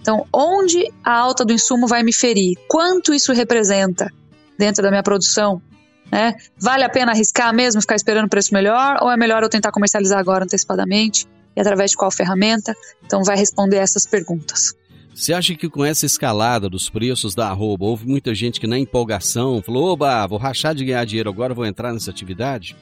Então, 0.01 0.27
onde 0.33 0.91
a 1.03 1.13
alta 1.13 1.45
do 1.45 1.53
insumo 1.53 1.87
vai 1.87 2.03
me 2.03 2.13
ferir? 2.13 2.57
Quanto 2.69 3.15
isso 3.15 3.33
representa 3.33 4.11
dentro 4.59 4.83
da 4.83 4.91
minha 4.91 5.03
produção? 5.03 5.63
Né? 6.11 6.35
Vale 6.59 6.85
a 6.85 6.89
pena 6.89 7.13
arriscar 7.13 7.53
mesmo, 7.55 7.81
ficar 7.81 7.97
esperando 7.97 8.27
o 8.27 8.31
preço 8.31 8.53
melhor? 8.53 8.99
Ou 9.01 9.11
é 9.11 9.17
melhor 9.17 9.43
eu 9.43 9.49
tentar 9.49 9.73
comercializar 9.73 10.19
agora 10.19 10.45
antecipadamente? 10.45 11.27
E 11.57 11.61
através 11.61 11.93
de 11.93 11.97
qual 11.97 12.11
ferramenta? 12.11 12.75
Então, 13.05 13.23
vai 13.23 13.37
responder 13.37 13.77
essas 13.77 14.07
perguntas. 14.07 14.75
Você 15.15 15.33
acha 15.33 15.55
que 15.55 15.69
com 15.69 15.85
essa 15.85 16.05
escalada 16.05 16.69
dos 16.69 16.91
preços 16.91 17.37
da 17.37 17.49
arroba, 17.49 17.85
houve 17.85 18.05
muita 18.05 18.35
gente 18.35 18.59
que 18.59 18.67
na 18.67 18.77
empolgação 18.77 19.63
falou: 19.63 19.93
oba, 19.93 20.27
vou 20.27 20.39
rachar 20.39 20.75
de 20.75 20.85
ganhar 20.85 21.05
dinheiro 21.05 21.31
agora, 21.31 21.55
vou 21.55 21.65
entrar 21.65 21.93
nessa 21.93 22.11
atividade? 22.11 22.77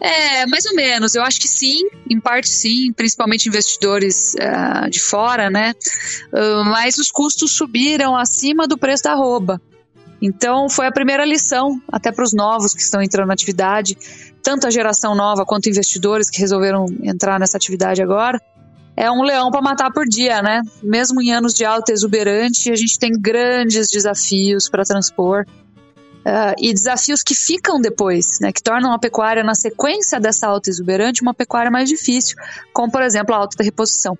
É, 0.00 0.46
mais 0.46 0.64
ou 0.64 0.74
menos. 0.74 1.14
Eu 1.14 1.22
acho 1.22 1.38
que 1.38 1.46
sim, 1.46 1.82
em 2.08 2.18
parte 2.18 2.48
sim, 2.48 2.92
principalmente 2.92 3.48
investidores 3.48 4.34
uh, 4.34 4.88
de 4.88 4.98
fora, 4.98 5.50
né? 5.50 5.74
Uh, 6.32 6.64
mas 6.64 6.96
os 6.96 7.10
custos 7.10 7.52
subiram 7.52 8.16
acima 8.16 8.66
do 8.66 8.78
preço 8.78 9.04
da 9.04 9.12
arroba. 9.12 9.60
Então 10.22 10.68
foi 10.68 10.86
a 10.86 10.92
primeira 10.92 11.24
lição, 11.24 11.80
até 11.90 12.10
para 12.10 12.24
os 12.24 12.32
novos 12.32 12.74
que 12.74 12.80
estão 12.80 13.02
entrando 13.02 13.28
na 13.28 13.34
atividade, 13.34 13.96
tanto 14.42 14.66
a 14.66 14.70
geração 14.70 15.14
nova 15.14 15.44
quanto 15.44 15.68
investidores 15.68 16.30
que 16.30 16.40
resolveram 16.40 16.86
entrar 17.02 17.38
nessa 17.38 17.56
atividade 17.56 18.02
agora. 18.02 18.40
É 18.96 19.10
um 19.10 19.22
leão 19.22 19.50
para 19.50 19.62
matar 19.62 19.90
por 19.92 20.06
dia, 20.06 20.42
né? 20.42 20.62
Mesmo 20.82 21.22
em 21.22 21.32
anos 21.32 21.54
de 21.54 21.64
alta 21.64 21.92
exuberante, 21.92 22.70
a 22.70 22.76
gente 22.76 22.98
tem 22.98 23.12
grandes 23.12 23.90
desafios 23.90 24.68
para 24.68 24.84
transpor 24.84 25.46
Uh, 26.20 26.52
e 26.58 26.72
desafios 26.74 27.22
que 27.22 27.34
ficam 27.34 27.80
depois, 27.80 28.40
né, 28.40 28.52
que 28.52 28.62
tornam 28.62 28.92
a 28.92 28.98
pecuária, 28.98 29.42
na 29.42 29.54
sequência 29.54 30.20
dessa 30.20 30.46
alta 30.46 30.68
exuberante, 30.68 31.22
uma 31.22 31.32
pecuária 31.32 31.70
mais 31.70 31.88
difícil, 31.88 32.36
como, 32.74 32.92
por 32.92 33.00
exemplo, 33.00 33.34
a 33.34 33.38
alta 33.38 33.56
da 33.56 33.64
reposição. 33.64 34.18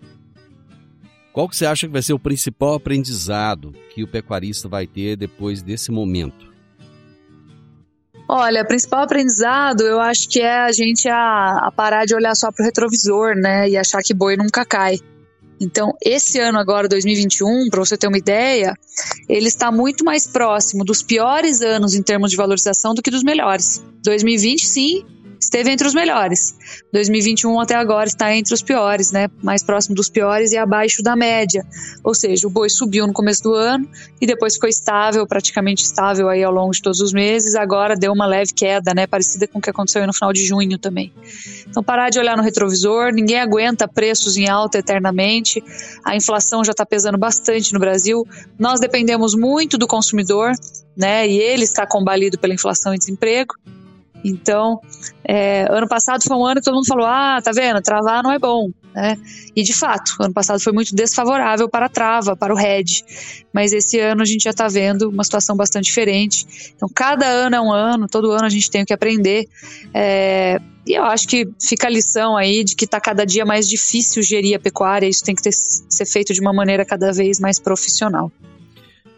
Qual 1.32 1.46
que 1.46 1.54
você 1.54 1.66
acha 1.66 1.86
que 1.86 1.92
vai 1.92 2.02
ser 2.02 2.14
o 2.14 2.18
principal 2.18 2.74
aprendizado 2.74 3.74
que 3.94 4.02
o 4.02 4.08
pecuarista 4.08 4.66
vai 4.66 4.86
ter 4.86 5.16
depois 5.16 5.62
desse 5.62 5.90
momento? 5.90 6.50
Olha, 8.26 8.62
o 8.62 8.66
principal 8.66 9.02
aprendizado 9.02 9.82
eu 9.82 10.00
acho 10.00 10.28
que 10.28 10.40
é 10.40 10.60
a 10.60 10.72
gente 10.72 11.08
a, 11.08 11.66
a 11.66 11.72
parar 11.74 12.06
de 12.06 12.14
olhar 12.14 12.34
só 12.34 12.50
para 12.50 12.62
o 12.62 12.66
retrovisor, 12.66 13.34
né, 13.34 13.68
e 13.68 13.76
achar 13.76 14.00
que 14.02 14.14
boi 14.14 14.36
nunca 14.36 14.64
cai. 14.64 14.98
Então, 15.60 15.94
esse 16.02 16.38
ano 16.38 16.58
agora, 16.58 16.88
2021, 16.88 17.68
para 17.70 17.80
você 17.80 17.96
ter 17.96 18.06
uma 18.06 18.16
ideia, 18.16 18.74
ele 19.28 19.48
está 19.48 19.70
muito 19.70 20.04
mais 20.04 20.26
próximo 20.26 20.84
dos 20.84 21.02
piores 21.02 21.60
anos 21.60 21.94
em 21.94 22.02
termos 22.02 22.30
de 22.30 22.36
valorização 22.36 22.94
do 22.94 23.02
que 23.02 23.10
dos 23.10 23.22
melhores. 23.22 23.82
2020, 24.02 24.66
sim, 24.66 25.04
esteve 25.40 25.70
entre 25.70 25.86
os 25.86 25.94
melhores. 25.94 26.54
2021 26.92 27.58
até 27.60 27.74
agora 27.74 28.06
está 28.06 28.34
entre 28.34 28.52
os 28.52 28.60
piores, 28.62 29.10
né? 29.10 29.28
Mais 29.42 29.62
próximo 29.62 29.94
dos 29.94 30.10
piores 30.10 30.52
e 30.52 30.58
abaixo 30.58 31.02
da 31.02 31.16
média. 31.16 31.64
Ou 32.04 32.14
seja, 32.14 32.46
o 32.46 32.50
boi 32.50 32.68
subiu 32.68 33.06
no 33.06 33.12
começo 33.12 33.42
do 33.42 33.54
ano 33.54 33.88
e 34.20 34.26
depois 34.26 34.54
ficou 34.54 34.68
estável, 34.68 35.26
praticamente 35.26 35.82
estável 35.82 36.28
aí 36.28 36.44
ao 36.44 36.52
longo 36.52 36.72
de 36.72 36.82
todos 36.82 37.00
os 37.00 37.12
meses. 37.12 37.54
Agora 37.54 37.96
deu 37.96 38.12
uma 38.12 38.26
leve 38.26 38.52
queda, 38.52 38.92
né? 38.94 39.06
Parecida 39.06 39.48
com 39.48 39.58
o 39.58 39.62
que 39.62 39.70
aconteceu 39.70 40.06
no 40.06 40.12
final 40.12 40.32
de 40.32 40.44
junho 40.44 40.78
também. 40.78 41.12
Então 41.66 41.82
parar 41.82 42.10
de 42.10 42.18
olhar 42.18 42.36
no 42.36 42.42
retrovisor, 42.42 43.12
ninguém 43.12 43.40
aguenta 43.40 43.88
preços 43.88 44.36
em 44.36 44.48
alta 44.48 44.78
eternamente. 44.78 45.62
A 46.04 46.14
inflação 46.14 46.62
já 46.62 46.72
está 46.72 46.84
pesando 46.84 47.16
bastante 47.16 47.72
no 47.72 47.80
Brasil. 47.80 48.26
Nós 48.58 48.78
dependemos 48.78 49.34
muito 49.34 49.78
do 49.78 49.86
consumidor, 49.86 50.52
né? 50.96 51.26
E 51.26 51.38
ele 51.38 51.64
está 51.64 51.86
combalido 51.86 52.38
pela 52.38 52.52
inflação 52.52 52.94
e 52.94 52.98
desemprego. 52.98 53.54
Então, 54.24 54.80
é, 55.24 55.66
ano 55.70 55.88
passado 55.88 56.22
foi 56.22 56.36
um 56.36 56.44
ano 56.44 56.56
que 56.56 56.64
todo 56.64 56.74
mundo 56.74 56.86
falou: 56.86 57.06
ah, 57.06 57.40
tá 57.42 57.52
vendo, 57.52 57.80
travar 57.80 58.22
não 58.22 58.32
é 58.32 58.38
bom. 58.38 58.70
Né? 58.94 59.16
E 59.54 59.62
de 59.62 59.72
fato, 59.72 60.16
ano 60.20 60.34
passado 60.34 60.60
foi 60.60 60.72
muito 60.72 60.94
desfavorável 60.94 61.68
para 61.68 61.86
a 61.86 61.88
trava, 61.88 62.36
para 62.36 62.54
o 62.54 62.58
hedge. 62.58 63.04
Mas 63.52 63.72
esse 63.72 63.98
ano 64.00 64.22
a 64.22 64.24
gente 64.24 64.42
já 64.42 64.50
está 64.50 64.68
vendo 64.68 65.08
uma 65.08 65.24
situação 65.24 65.56
bastante 65.56 65.84
diferente. 65.84 66.72
Então, 66.74 66.88
cada 66.92 67.26
ano 67.26 67.56
é 67.56 67.60
um 67.60 67.72
ano, 67.72 68.08
todo 68.08 68.30
ano 68.30 68.44
a 68.44 68.50
gente 68.50 68.70
tem 68.70 68.84
que 68.84 68.92
aprender. 68.92 69.48
É, 69.94 70.60
e 70.86 70.94
eu 70.94 71.04
acho 71.04 71.28
que 71.28 71.48
fica 71.60 71.86
a 71.86 71.90
lição 71.90 72.36
aí 72.36 72.64
de 72.64 72.74
que 72.74 72.84
está 72.84 73.00
cada 73.00 73.24
dia 73.24 73.44
mais 73.44 73.68
difícil 73.68 74.22
gerir 74.22 74.56
a 74.56 74.58
pecuária, 74.58 75.06
isso 75.06 75.22
tem 75.22 75.34
que 75.34 75.42
ter, 75.42 75.52
ser 75.52 76.06
feito 76.06 76.32
de 76.32 76.40
uma 76.40 76.52
maneira 76.52 76.84
cada 76.84 77.12
vez 77.12 77.38
mais 77.38 77.58
profissional. 77.58 78.32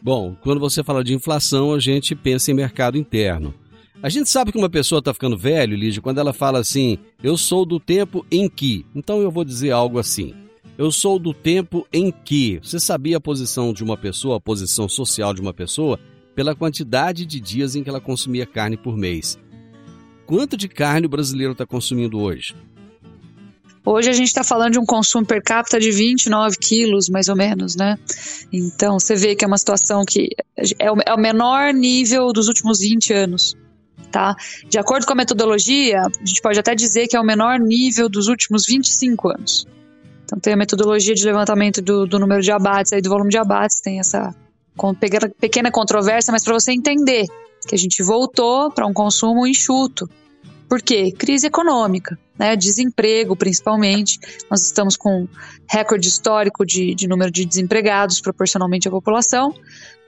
Bom, 0.03 0.37
quando 0.43 0.59
você 0.59 0.83
fala 0.83 1.05
de 1.05 1.15
inflação, 1.15 1.73
a 1.73 1.79
gente 1.79 2.15
pensa 2.15 2.51
em 2.51 2.55
mercado 2.55 2.99
interno. 2.99 3.55
A 4.03 4.09
gente 4.09 4.29
sabe 4.29 4.51
que 4.51 4.59
uma 4.59 4.69
pessoa 4.69 4.99
está 4.99 5.15
ficando 5.15 5.39
velho, 5.39 5.77
Lígia, 5.77 6.03
quando 6.03 6.19
ela 6.19 6.33
fala 6.33 6.59
assim, 6.59 6.99
eu 7.23 7.37
sou 7.37 7.65
do 7.65 7.79
tempo 7.79 8.27
em 8.33 8.49
que. 8.49 8.85
Então 8.97 9.23
eu 9.23 9.31
vou 9.31 9.45
dizer 9.45 9.71
algo 9.71 9.97
assim. 9.97 10.35
Eu 10.77 10.91
sou 10.91 11.21
do 11.21 11.33
tempo 11.33 11.87
em 11.93 12.11
que. 12.11 12.59
Você 12.61 12.81
sabia 12.81 13.19
a 13.19 13.21
posição 13.21 13.73
de 13.73 13.85
uma 13.85 13.97
pessoa, 13.97 14.39
a 14.39 14.41
posição 14.41 14.89
social 14.89 15.33
de 15.33 15.41
uma 15.41 15.55
pessoa, 15.55 16.01
pela 16.35 16.53
quantidade 16.53 17.25
de 17.25 17.39
dias 17.39 17.77
em 17.77 17.85
que 17.85 17.89
ela 17.89 18.01
consumia 18.01 18.45
carne 18.45 18.77
por 18.77 18.97
mês. 18.97 19.39
quanto 20.27 20.57
de 20.57 20.69
carne 20.69 21.07
o 21.07 21.11
brasileiro 21.11 21.53
está 21.53 21.65
consumindo 21.65 22.19
hoje? 22.19 22.57
Hoje 23.87 24.11
a 24.11 24.13
gente 24.13 24.29
está 24.29 24.43
falando 24.43 24.73
de 24.73 24.79
um 24.81 24.85
consumo 24.85 25.25
per 25.25 25.43
capita 25.45 25.79
de 25.79 25.93
29 25.93 26.57
quilos, 26.57 27.09
mais 27.09 27.29
ou 27.29 27.37
menos, 27.37 27.77
né? 27.77 27.97
Então 28.53 28.99
você 28.99 29.15
vê 29.15 29.37
que 29.37 29.45
é 29.45 29.49
uma 29.49 29.59
situação 29.59 30.05
que 30.05 30.31
é 30.77 30.91
o, 30.91 30.97
é 31.07 31.17
menor 31.17 31.73
nível 31.73 32.33
dos 32.33 32.49
últimos 32.49 32.81
20 32.81 33.13
anos. 33.13 33.57
Tá? 34.13 34.37
De 34.69 34.79
acordo 34.79 35.07
com 35.07 35.15
a 35.15 35.17
metodologia, 35.17 36.03
a 36.03 36.25
gente 36.27 36.43
pode 36.43 36.61
até 36.61 36.75
dizer 36.75 37.09
que 37.09 37.17
é 37.17 37.21
o 37.21 37.25
menor 37.25 37.59
nível 37.59 38.11
dos 38.11 38.29
últimos 38.29 38.67
25 38.67 39.31
anos. 39.31 39.67
Então 40.25 40.39
tem 40.39 40.53
a 40.53 40.57
metodologia 40.57 41.15
de 41.15 41.25
levantamento 41.25 41.81
do, 41.81 42.07
do 42.07 42.19
número 42.19 42.43
de 42.43 42.53
abates, 42.53 42.93
aí 42.93 43.01
do 43.01 43.09
volume 43.09 43.31
de 43.31 43.39
abates, 43.39 43.81
tem 43.81 43.99
essa 43.99 44.35
pequena 45.41 45.71
controvérsia, 45.71 46.31
mas 46.31 46.45
para 46.45 46.53
você 46.53 46.73
entender 46.73 47.25
que 47.67 47.75
a 47.75 47.79
gente 47.79 48.03
voltou 48.03 48.71
para 48.71 48.87
um 48.87 48.93
consumo 48.93 49.47
enxuto. 49.47 50.09
Por 50.69 50.81
quê? 50.81 51.13
Crise 51.13 51.47
econômica, 51.47 52.19
né? 52.39 52.57
desemprego 52.57 53.37
principalmente. 53.37 54.19
Nós 54.51 54.63
estamos 54.63 54.97
com 54.97 55.29
recorde 55.69 56.09
histórico 56.09 56.65
de, 56.67 56.95
de 56.95 57.07
número 57.09 57.31
de 57.31 57.45
desempregados 57.45 58.21
proporcionalmente 58.21 58.89
à 58.89 58.91
população, 58.91 59.55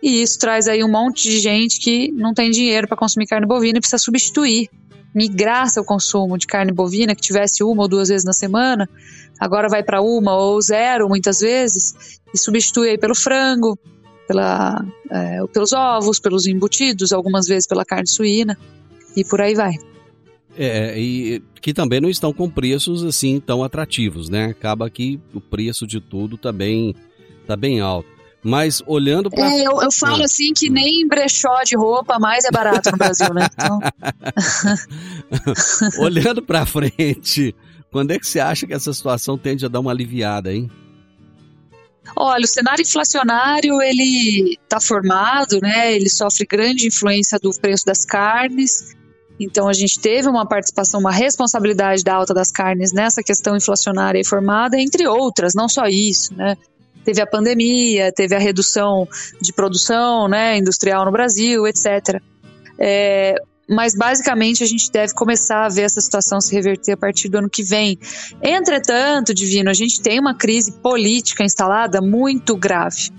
e 0.05 0.21
isso 0.21 0.39
traz 0.39 0.69
aí 0.69 0.85
um 0.85 0.91
monte 0.91 1.31
de 1.31 1.41
gente 1.41 1.81
que 1.81 2.13
não 2.13 2.35
tem 2.35 2.51
dinheiro 2.51 2.87
para 2.87 2.95
consumir 2.95 3.27
carne 3.27 3.47
bovina 3.47 3.79
e 3.79 3.81
precisa 3.81 3.97
substituir, 3.97 4.69
migrar 5.15 5.71
seu 5.71 5.83
consumo 5.83 6.37
de 6.37 6.47
carne 6.47 6.71
bovina, 6.71 7.15
que 7.15 7.23
tivesse 7.23 7.65
uma 7.65 7.85
ou 7.85 7.89
duas 7.89 8.11
vezes 8.11 8.23
na 8.23 8.35
semana, 8.35 8.87
agora 9.41 9.67
vai 9.67 9.83
para 9.83 10.03
uma 10.03 10.37
ou 10.37 10.61
zero 10.61 11.09
muitas 11.09 11.41
vezes, 11.41 12.21
e 12.35 12.39
substitui 12.39 12.91
aí 12.91 12.99
pelo 12.99 13.15
frango, 13.15 13.79
pela, 14.29 14.85
é, 15.11 15.39
pelos 15.51 15.73
ovos, 15.73 16.21
pelos 16.21 16.47
embutidos, 16.47 17.11
algumas 17.11 17.47
vezes 17.47 17.67
pela 17.67 17.83
carne 17.83 18.07
suína, 18.07 18.59
e 19.17 19.25
por 19.25 19.41
aí 19.41 19.55
vai. 19.55 19.73
É, 20.55 21.01
e 21.01 21.43
que 21.63 21.73
também 21.73 22.03
não 22.03 22.11
estão 22.11 22.31
com 22.31 22.51
preços 22.51 23.03
assim 23.03 23.41
tão 23.41 23.65
atrativos, 23.65 24.29
né? 24.29 24.49
Acaba 24.51 24.91
que 24.91 25.19
o 25.33 25.41
preço 25.41 25.87
de 25.87 25.99
tudo 25.99 26.37
tá 26.37 26.53
bem, 26.53 26.95
tá 27.47 27.57
bem 27.57 27.81
alto. 27.81 28.14
Mas 28.45 28.83
olhando 28.87 29.31
para. 29.31 29.51
É, 29.51 29.63
eu, 29.63 29.81
eu 29.81 29.91
falo 29.91 30.21
ah. 30.21 30.27
assim 30.27 30.53
que 30.53 30.69
nem 30.69 31.09
brechó 31.09 31.63
de 31.65 31.75
roupa 31.75 32.19
mais 32.19 32.45
é 32.45 32.51
barato 32.51 32.91
no 32.91 32.99
Brasil, 32.99 33.33
né? 33.33 33.49
Então... 33.55 33.81
olhando 35.99 36.43
para 36.43 36.67
frente, 36.67 37.57
quando 37.91 38.11
é 38.11 38.19
que 38.19 38.27
você 38.27 38.41
acha 38.41 38.67
que 38.67 38.75
essa 38.75 38.93
situação 38.93 39.39
tende 39.39 39.65
a 39.65 39.69
dar 39.69 39.81
uma 39.81 39.91
aliviada, 39.91 40.53
hein? 40.53 40.71
Olha, 42.15 42.45
o 42.45 42.49
cenário 42.49 42.83
inflacionário 42.83 43.81
ele 43.81 44.59
está 44.63 44.79
formado, 44.79 45.59
né? 45.63 45.95
Ele 45.95 46.11
sofre 46.11 46.47
grande 46.47 46.87
influência 46.87 47.39
do 47.39 47.51
preço 47.51 47.87
das 47.87 48.05
carnes. 48.05 48.95
Então 49.41 49.69
a 49.69 49.73
gente 49.73 49.99
teve 49.99 50.29
uma 50.29 50.47
participação, 50.47 51.01
uma 51.01 51.11
responsabilidade 51.11 52.05
da 52.05 52.15
alta 52.15 52.35
das 52.35 52.53
carnes 52.53 52.93
nessa 52.93 53.23
questão 53.23 53.57
inflacionária 53.57 54.21
e 54.21 54.25
formada, 54.25 54.79
entre 54.79 55.09
outras, 55.09 55.55
não 55.55 55.69
só 55.69 55.87
isso, 55.87 56.35
né? 56.35 56.57
Teve 57.05 57.21
a 57.21 57.27
pandemia, 57.27 58.13
teve 58.13 58.35
a 58.35 58.39
redução 58.39 59.07
de 59.41 59.53
produção 59.53 60.29
né, 60.29 60.57
industrial 60.59 61.05
no 61.05 61.13
Brasil, 61.13 61.67
etc. 61.67 62.21
É, 62.79 63.35
mas 63.69 63.95
basicamente 63.95 64.63
a 64.63 64.67
gente 64.67 64.91
deve 64.91 65.15
começar 65.15 65.65
a 65.65 65.69
ver 65.69 65.83
essa 65.83 66.01
situação 66.01 66.41
se 66.41 66.55
reverter 66.55 66.93
a 66.93 66.97
partir 66.97 67.29
do 67.29 67.39
ano 67.39 67.49
que 67.49 67.63
vem. 67.63 67.99
Entretanto, 68.43 69.35
Divino, 69.35 69.71
a 69.71 69.75
gente 69.75 70.01
tem 70.03 70.21
uma 70.21 70.35
crise 70.35 70.73
política 70.73 71.45
instalada 71.45 72.01
muito 72.01 72.57
grave, 72.57 73.11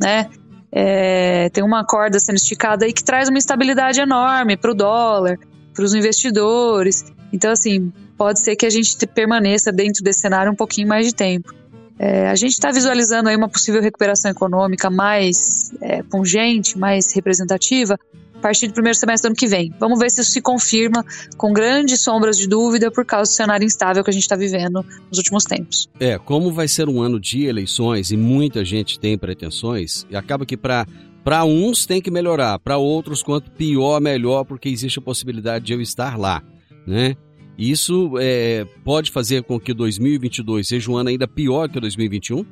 né? 0.00 0.28
É, 0.74 1.50
tem 1.50 1.62
uma 1.62 1.84
corda 1.84 2.18
sendo 2.18 2.36
esticada 2.36 2.86
aí 2.86 2.92
que 2.92 3.04
traz 3.04 3.28
uma 3.28 3.36
instabilidade 3.36 4.00
enorme 4.00 4.56
para 4.56 4.70
o 4.70 4.74
dólar, 4.74 5.38
para 5.74 5.84
os 5.84 5.94
investidores. 5.94 7.04
Então, 7.30 7.50
assim, 7.50 7.92
pode 8.16 8.40
ser 8.40 8.56
que 8.56 8.64
a 8.64 8.70
gente 8.70 9.06
permaneça 9.06 9.70
dentro 9.70 10.02
desse 10.02 10.20
cenário 10.20 10.50
um 10.50 10.56
pouquinho 10.56 10.88
mais 10.88 11.06
de 11.06 11.14
tempo. 11.14 11.52
É, 11.98 12.28
a 12.28 12.34
gente 12.34 12.52
está 12.52 12.70
visualizando 12.70 13.28
aí 13.28 13.36
uma 13.36 13.48
possível 13.48 13.80
recuperação 13.80 14.30
econômica 14.30 14.90
mais 14.90 15.72
é, 15.80 16.02
pungente, 16.02 16.78
mais 16.78 17.12
representativa, 17.14 17.98
a 18.34 18.38
partir 18.38 18.66
do 18.66 18.74
primeiro 18.74 18.98
semestre 18.98 19.28
do 19.28 19.32
ano 19.32 19.36
que 19.36 19.46
vem. 19.46 19.72
Vamos 19.78 20.00
ver 20.00 20.10
se 20.10 20.20
isso 20.20 20.32
se 20.32 20.40
confirma 20.40 21.04
com 21.36 21.52
grandes 21.52 22.00
sombras 22.00 22.36
de 22.36 22.48
dúvida 22.48 22.90
por 22.90 23.04
causa 23.04 23.30
do 23.30 23.34
cenário 23.34 23.64
instável 23.64 24.02
que 24.02 24.10
a 24.10 24.12
gente 24.12 24.24
está 24.24 24.34
vivendo 24.34 24.84
nos 25.08 25.18
últimos 25.18 25.44
tempos. 25.44 25.88
É, 26.00 26.18
como 26.18 26.52
vai 26.52 26.66
ser 26.66 26.88
um 26.88 27.00
ano 27.00 27.20
de 27.20 27.44
eleições 27.44 28.10
e 28.10 28.16
muita 28.16 28.64
gente 28.64 28.98
tem 28.98 29.16
pretensões, 29.16 30.04
e 30.10 30.16
acaba 30.16 30.44
que 30.44 30.56
para 30.56 30.86
para 31.24 31.44
uns 31.44 31.86
tem 31.86 32.02
que 32.02 32.10
melhorar, 32.10 32.58
para 32.58 32.78
outros, 32.78 33.22
quanto 33.22 33.48
pior, 33.52 34.00
melhor, 34.00 34.44
porque 34.44 34.68
existe 34.68 34.98
a 34.98 35.02
possibilidade 35.02 35.64
de 35.64 35.72
eu 35.72 35.80
estar 35.80 36.18
lá, 36.18 36.42
né? 36.84 37.16
Isso 37.56 38.14
é, 38.18 38.64
pode 38.84 39.10
fazer 39.10 39.42
com 39.42 39.60
que 39.60 39.74
2022 39.74 40.66
seja 40.66 40.90
um 40.90 40.96
ano 40.96 41.10
ainda 41.10 41.28
pior 41.28 41.68
que 41.68 41.78
2021? 41.78 42.44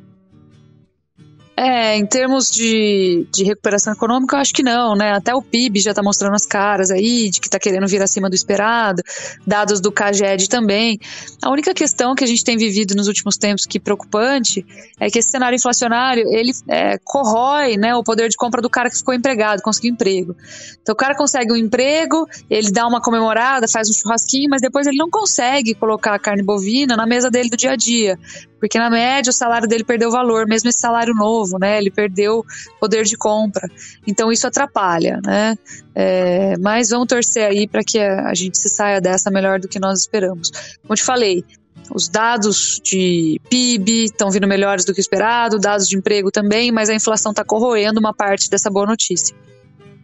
É, 1.63 1.95
em 1.95 2.07
termos 2.07 2.51
de, 2.51 3.27
de 3.31 3.45
recuperação 3.45 3.93
econômica, 3.93 4.35
eu 4.35 4.41
acho 4.41 4.55
que 4.55 4.63
não, 4.63 4.95
né? 4.97 5.13
Até 5.13 5.35
o 5.35 5.43
PIB 5.43 5.79
já 5.79 5.91
está 5.91 6.03
mostrando 6.03 6.35
as 6.35 6.47
caras 6.47 6.91
aí, 6.91 7.29
de 7.29 7.39
que 7.39 7.49
está 7.49 7.59
querendo 7.59 7.87
vir 7.87 8.01
acima 8.01 8.31
do 8.31 8.35
esperado, 8.35 9.03
dados 9.47 9.79
do 9.79 9.93
CAGED 9.93 10.49
também. 10.49 10.99
A 11.43 11.51
única 11.51 11.75
questão 11.75 12.15
que 12.15 12.25
a 12.25 12.27
gente 12.27 12.43
tem 12.45 12.57
vivido 12.57 12.95
nos 12.95 13.09
últimos 13.09 13.37
tempos 13.37 13.67
que 13.67 13.77
é 13.77 13.81
preocupante 13.81 14.65
é 14.99 15.11
que 15.11 15.19
esse 15.19 15.29
cenário 15.29 15.55
inflacionário, 15.55 16.25
ele 16.29 16.51
é, 16.67 16.97
corrói 17.05 17.77
né, 17.77 17.95
o 17.95 18.03
poder 18.03 18.31
de 18.31 18.39
compra 18.39 18.63
do 18.63 18.71
cara 18.71 18.89
que 18.89 18.97
ficou 18.97 19.13
empregado, 19.13 19.61
conseguiu 19.61 19.93
emprego. 19.93 20.35
Então 20.81 20.95
o 20.95 20.97
cara 20.97 21.15
consegue 21.15 21.53
um 21.53 21.57
emprego, 21.57 22.27
ele 22.49 22.71
dá 22.71 22.87
uma 22.87 23.03
comemorada, 23.03 23.69
faz 23.69 23.91
um 23.91 23.93
churrasquinho, 23.93 24.49
mas 24.49 24.63
depois 24.63 24.87
ele 24.87 24.97
não 24.97 25.11
consegue 25.11 25.75
colocar 25.75 26.15
a 26.15 26.19
carne 26.19 26.43
bovina 26.43 26.97
na 26.97 27.05
mesa 27.05 27.31
dele 27.31 27.51
do 27.51 27.57
dia 27.59 27.73
a 27.73 27.77
dia. 27.77 28.19
Porque 28.61 28.79
na 28.79 28.91
média 28.91 29.31
o 29.31 29.33
salário 29.33 29.67
dele 29.67 29.83
perdeu 29.83 30.11
valor, 30.11 30.47
mesmo 30.47 30.69
esse 30.69 30.79
salário 30.79 31.15
novo, 31.15 31.59
né? 31.59 31.79
Ele 31.79 31.91
perdeu 31.91 32.45
poder 32.79 33.05
de 33.05 33.17
compra. 33.17 33.69
Então 34.07 34.31
isso 34.31 34.47
atrapalha, 34.47 35.19
né? 35.25 35.57
É, 35.95 36.57
mas 36.59 36.91
vamos 36.91 37.09
torcer 37.09 37.45
aí 37.45 37.67
para 37.67 37.83
que 37.83 37.99
a, 37.99 38.35
gente 38.35 38.59
se 38.59 38.69
saia 38.69 39.01
dessa 39.01 39.31
melhor 39.31 39.59
do 39.59 39.67
que 39.67 39.81
nós 39.81 40.01
esperamos. 40.01 40.51
Como 40.83 40.95
te 40.95 41.03
falei, 41.03 41.45
os 41.93 42.09
dados 42.09 42.81
de 42.85 43.41
PIB 43.49 44.05
estão 44.05 44.31
vindo 44.31 44.47
melhores 44.47 44.85
do 44.85 44.95
que 44.95 45.01
esperado, 45.01 45.59
dados 45.59 45.89
de 45.89 45.97
emprego 45.97 46.31
também, 46.31 46.71
mas 46.71 46.91
a 46.91 46.95
inflação 46.95 47.33
está 47.33 47.45
corroendo 47.45 47.99
uma 47.99 48.15
parte 48.15 48.51
dessa 48.51 48.71
boa 48.71 48.87
notícia. 48.87 49.35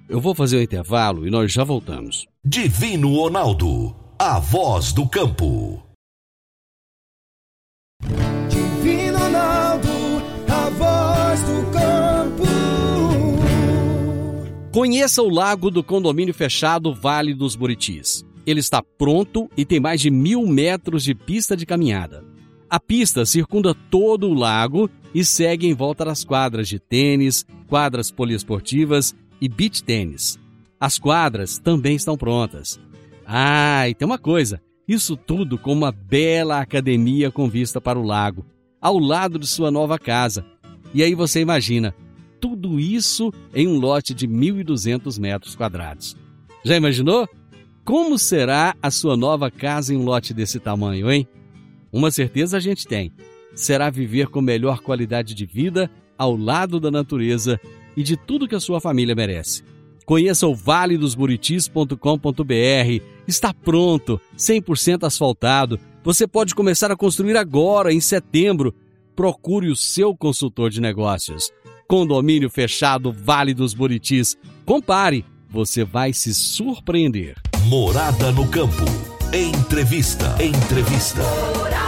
Eu 0.08 0.20
vou 0.20 0.34
fazer 0.34 0.56
o 0.56 0.62
intervalo 0.62 1.26
e 1.26 1.30
nós 1.30 1.52
já 1.52 1.62
voltamos. 1.62 2.26
Divino 2.44 3.14
Ronaldo, 3.14 3.94
a 4.18 4.38
voz 4.38 4.92
do 4.92 5.06
campo. 5.08 5.85
Conheça 14.76 15.22
o 15.22 15.30
lago 15.30 15.70
do 15.70 15.82
condomínio 15.82 16.34
fechado 16.34 16.92
Vale 16.92 17.32
dos 17.32 17.56
Buritis. 17.56 18.26
Ele 18.44 18.60
está 18.60 18.82
pronto 18.82 19.48
e 19.56 19.64
tem 19.64 19.80
mais 19.80 20.02
de 20.02 20.10
mil 20.10 20.46
metros 20.46 21.02
de 21.02 21.14
pista 21.14 21.56
de 21.56 21.64
caminhada. 21.64 22.22
A 22.68 22.78
pista 22.78 23.24
circunda 23.24 23.74
todo 23.74 24.28
o 24.28 24.34
lago 24.34 24.90
e 25.14 25.24
segue 25.24 25.66
em 25.66 25.72
volta 25.72 26.04
das 26.04 26.24
quadras 26.26 26.68
de 26.68 26.78
tênis, 26.78 27.46
quadras 27.66 28.10
poliesportivas 28.10 29.14
e 29.40 29.48
beach 29.48 29.82
tênis. 29.82 30.38
As 30.78 30.98
quadras 30.98 31.56
também 31.56 31.96
estão 31.96 32.14
prontas. 32.14 32.78
Ah, 33.24 33.88
e 33.88 33.94
tem 33.94 34.04
uma 34.04 34.18
coisa: 34.18 34.60
isso 34.86 35.16
tudo 35.16 35.56
com 35.56 35.72
uma 35.72 35.90
bela 35.90 36.60
academia 36.60 37.30
com 37.30 37.48
vista 37.48 37.80
para 37.80 37.98
o 37.98 38.04
lago, 38.04 38.44
ao 38.78 38.98
lado 38.98 39.38
de 39.38 39.46
sua 39.46 39.70
nova 39.70 39.98
casa. 39.98 40.44
E 40.92 41.02
aí 41.02 41.14
você 41.14 41.40
imagina, 41.40 41.94
tudo 42.46 42.78
isso 42.78 43.32
em 43.52 43.66
um 43.66 43.76
lote 43.76 44.14
de 44.14 44.28
1.200 44.28 45.18
metros 45.18 45.56
quadrados. 45.56 46.16
Já 46.64 46.76
imaginou? 46.76 47.28
Como 47.84 48.16
será 48.16 48.76
a 48.80 48.88
sua 48.88 49.16
nova 49.16 49.50
casa 49.50 49.92
em 49.92 49.96
um 49.96 50.04
lote 50.04 50.32
desse 50.32 50.60
tamanho, 50.60 51.10
hein? 51.10 51.26
Uma 51.92 52.12
certeza 52.12 52.56
a 52.56 52.60
gente 52.60 52.86
tem: 52.86 53.12
será 53.52 53.90
viver 53.90 54.28
com 54.28 54.40
melhor 54.40 54.78
qualidade 54.78 55.34
de 55.34 55.44
vida 55.44 55.90
ao 56.16 56.36
lado 56.36 56.78
da 56.78 56.88
natureza 56.88 57.60
e 57.96 58.04
de 58.04 58.16
tudo 58.16 58.46
que 58.46 58.54
a 58.54 58.60
sua 58.60 58.80
família 58.80 59.12
merece. 59.14 59.64
Conheça 60.04 60.46
o 60.46 60.54
valedosburitis.com.br. 60.54 63.04
Está 63.26 63.52
pronto, 63.52 64.20
100% 64.38 65.04
asfaltado. 65.04 65.80
Você 66.04 66.28
pode 66.28 66.54
começar 66.54 66.92
a 66.92 66.96
construir 66.96 67.36
agora, 67.36 67.92
em 67.92 68.00
setembro. 68.00 68.72
Procure 69.16 69.68
o 69.68 69.74
seu 69.74 70.16
consultor 70.16 70.70
de 70.70 70.80
negócios. 70.80 71.50
Condomínio 71.86 72.50
fechado 72.50 73.12
Vale 73.12 73.54
dos 73.54 73.72
Buritis. 73.72 74.36
Compare, 74.64 75.24
você 75.48 75.84
vai 75.84 76.12
se 76.12 76.34
surpreender. 76.34 77.36
Morada 77.66 78.32
no 78.32 78.46
campo. 78.48 78.84
Entrevista. 79.32 80.36
Entrevista. 80.42 81.22
Morada. 81.56 81.86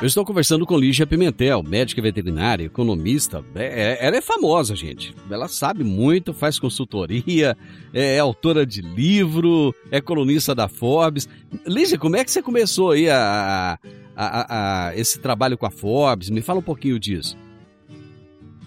Eu 0.00 0.06
estou 0.06 0.24
conversando 0.24 0.64
com 0.64 0.78
Lígia 0.78 1.06
Pimentel, 1.06 1.60
médica 1.62 2.00
veterinária, 2.00 2.64
economista. 2.64 3.44
É, 3.54 3.64
é, 3.64 4.06
ela 4.06 4.16
é 4.16 4.20
famosa, 4.20 4.76
gente. 4.76 5.12
Ela 5.28 5.48
sabe 5.48 5.82
muito, 5.82 6.32
faz 6.32 6.56
consultoria, 6.56 7.56
é, 7.92 8.14
é, 8.14 8.18
autora 8.20 8.64
de 8.64 8.80
livro, 8.80 9.74
é 9.90 10.00
colunista 10.00 10.54
da 10.54 10.68
Forbes. 10.68 11.28
Lígia, 11.66 11.98
como 11.98 12.14
é 12.14 12.22
que 12.24 12.30
você 12.30 12.40
começou 12.40 12.92
aí 12.92 13.10
a, 13.10 13.76
a, 14.14 14.88
a, 14.88 14.96
esse 14.96 15.18
trabalho 15.18 15.58
com 15.58 15.66
a 15.66 15.70
Forbes? 15.70 16.30
Me 16.30 16.42
fala 16.42 16.60
um 16.60 16.62
pouquinho 16.62 16.98
disso. 17.00 17.36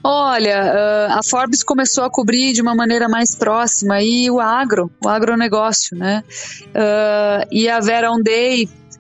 Olha, 0.04 1.08
a 1.12 1.22
Forbes 1.24 1.64
começou 1.64 2.04
a 2.04 2.10
cobrir 2.10 2.54
de 2.54 2.62
uma 2.62 2.74
maneira 2.74 3.08
mais 3.08 3.36
próxima 3.36 3.96
aí 3.96 4.30
o 4.32 4.40
agro, 4.40 4.92
o 5.04 5.08
agronegócio, 5.08 5.96
né? 5.96 6.24
Uh, 6.68 7.48
e 7.52 7.70
a 7.70 7.80
Vera 7.80 8.08
é 8.08 8.10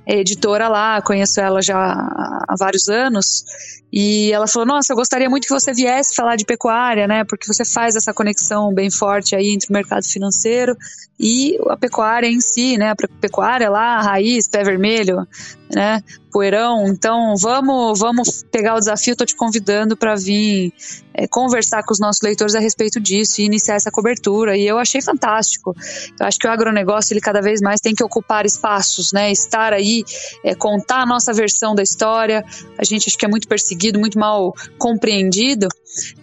editora 0.08 0.68
lá, 0.68 1.02
conheço 1.02 1.40
ela 1.40 1.62
já 1.62 1.78
há 1.78 2.56
vários 2.58 2.88
anos, 2.90 3.44
e 3.92 4.32
ela 4.32 4.48
falou: 4.48 4.66
Nossa, 4.66 4.94
eu 4.94 4.98
gostaria 4.98 5.30
muito 5.30 5.46
que 5.46 5.54
você 5.54 5.74
viesse 5.74 6.16
falar 6.16 6.38
de 6.38 6.46
pecuária, 6.46 7.08
né? 7.08 7.26
Porque 7.26 7.46
você 7.46 7.66
faz 7.66 7.96
essa 7.96 8.14
conexão 8.14 8.74
bem 8.74 8.90
forte 8.90 9.36
aí 9.36 9.50
entre 9.50 9.70
o 9.70 9.74
mercado 9.74 10.06
financeiro 10.06 10.78
e 11.20 11.58
a 11.68 11.76
pecuária 11.76 12.28
em 12.28 12.40
si, 12.40 12.78
né? 12.78 12.92
A 12.92 12.96
pecuária 12.96 13.70
lá, 13.70 14.02
raiz, 14.02 14.48
pé 14.48 14.64
vermelho, 14.64 15.28
né? 15.74 16.02
Poeirão. 16.32 16.88
Então, 16.88 17.36
vamos, 17.38 18.00
vamos 18.00 18.44
pegar 18.50 18.76
o 18.76 18.80
desafio. 18.80 19.12
Estou 19.12 19.28
te 19.28 19.36
convidando 19.36 19.98
para 19.98 20.16
vir 20.16 20.74
é, 21.14 21.28
conversar 21.28 21.84
com 21.84 21.94
os 21.94 22.00
nossos 22.00 22.22
leitores 22.22 22.56
a 22.56 22.60
respeito 22.60 23.00
disso 23.00 23.42
e 23.42 23.46
iniciar 23.46 23.76
essa 23.76 23.92
cobertura. 23.92 24.58
E 24.58 24.66
eu 24.66 24.78
achei 24.78 25.02
fantástico. 25.02 25.76
Eu 26.20 26.26
acho 26.26 26.40
que 26.40 26.48
o 26.48 26.52
agronegócio, 26.52 27.14
ele 27.14 27.22
cada 27.22 27.42
vez 27.42 27.62
mais 27.62 27.80
tem 27.80 27.94
que 27.94 28.04
ocupar 28.04 28.46
espaços, 28.46 29.12
né? 29.12 29.32
Estar 29.32 29.74
aí, 29.74 30.04
é, 30.44 30.56
contar 30.56 31.02
a 31.02 31.06
nossa 31.06 31.34
versão 31.34 31.76
da 31.76 31.84
história. 31.84 32.44
A 32.78 32.84
gente 32.84 33.08
acho 33.08 33.18
que 33.18 33.26
é 33.26 33.30
muito 33.30 33.48
perseguido, 33.48 34.00
muito 34.00 34.18
mal 34.18 34.54
compreendido. 34.78 35.68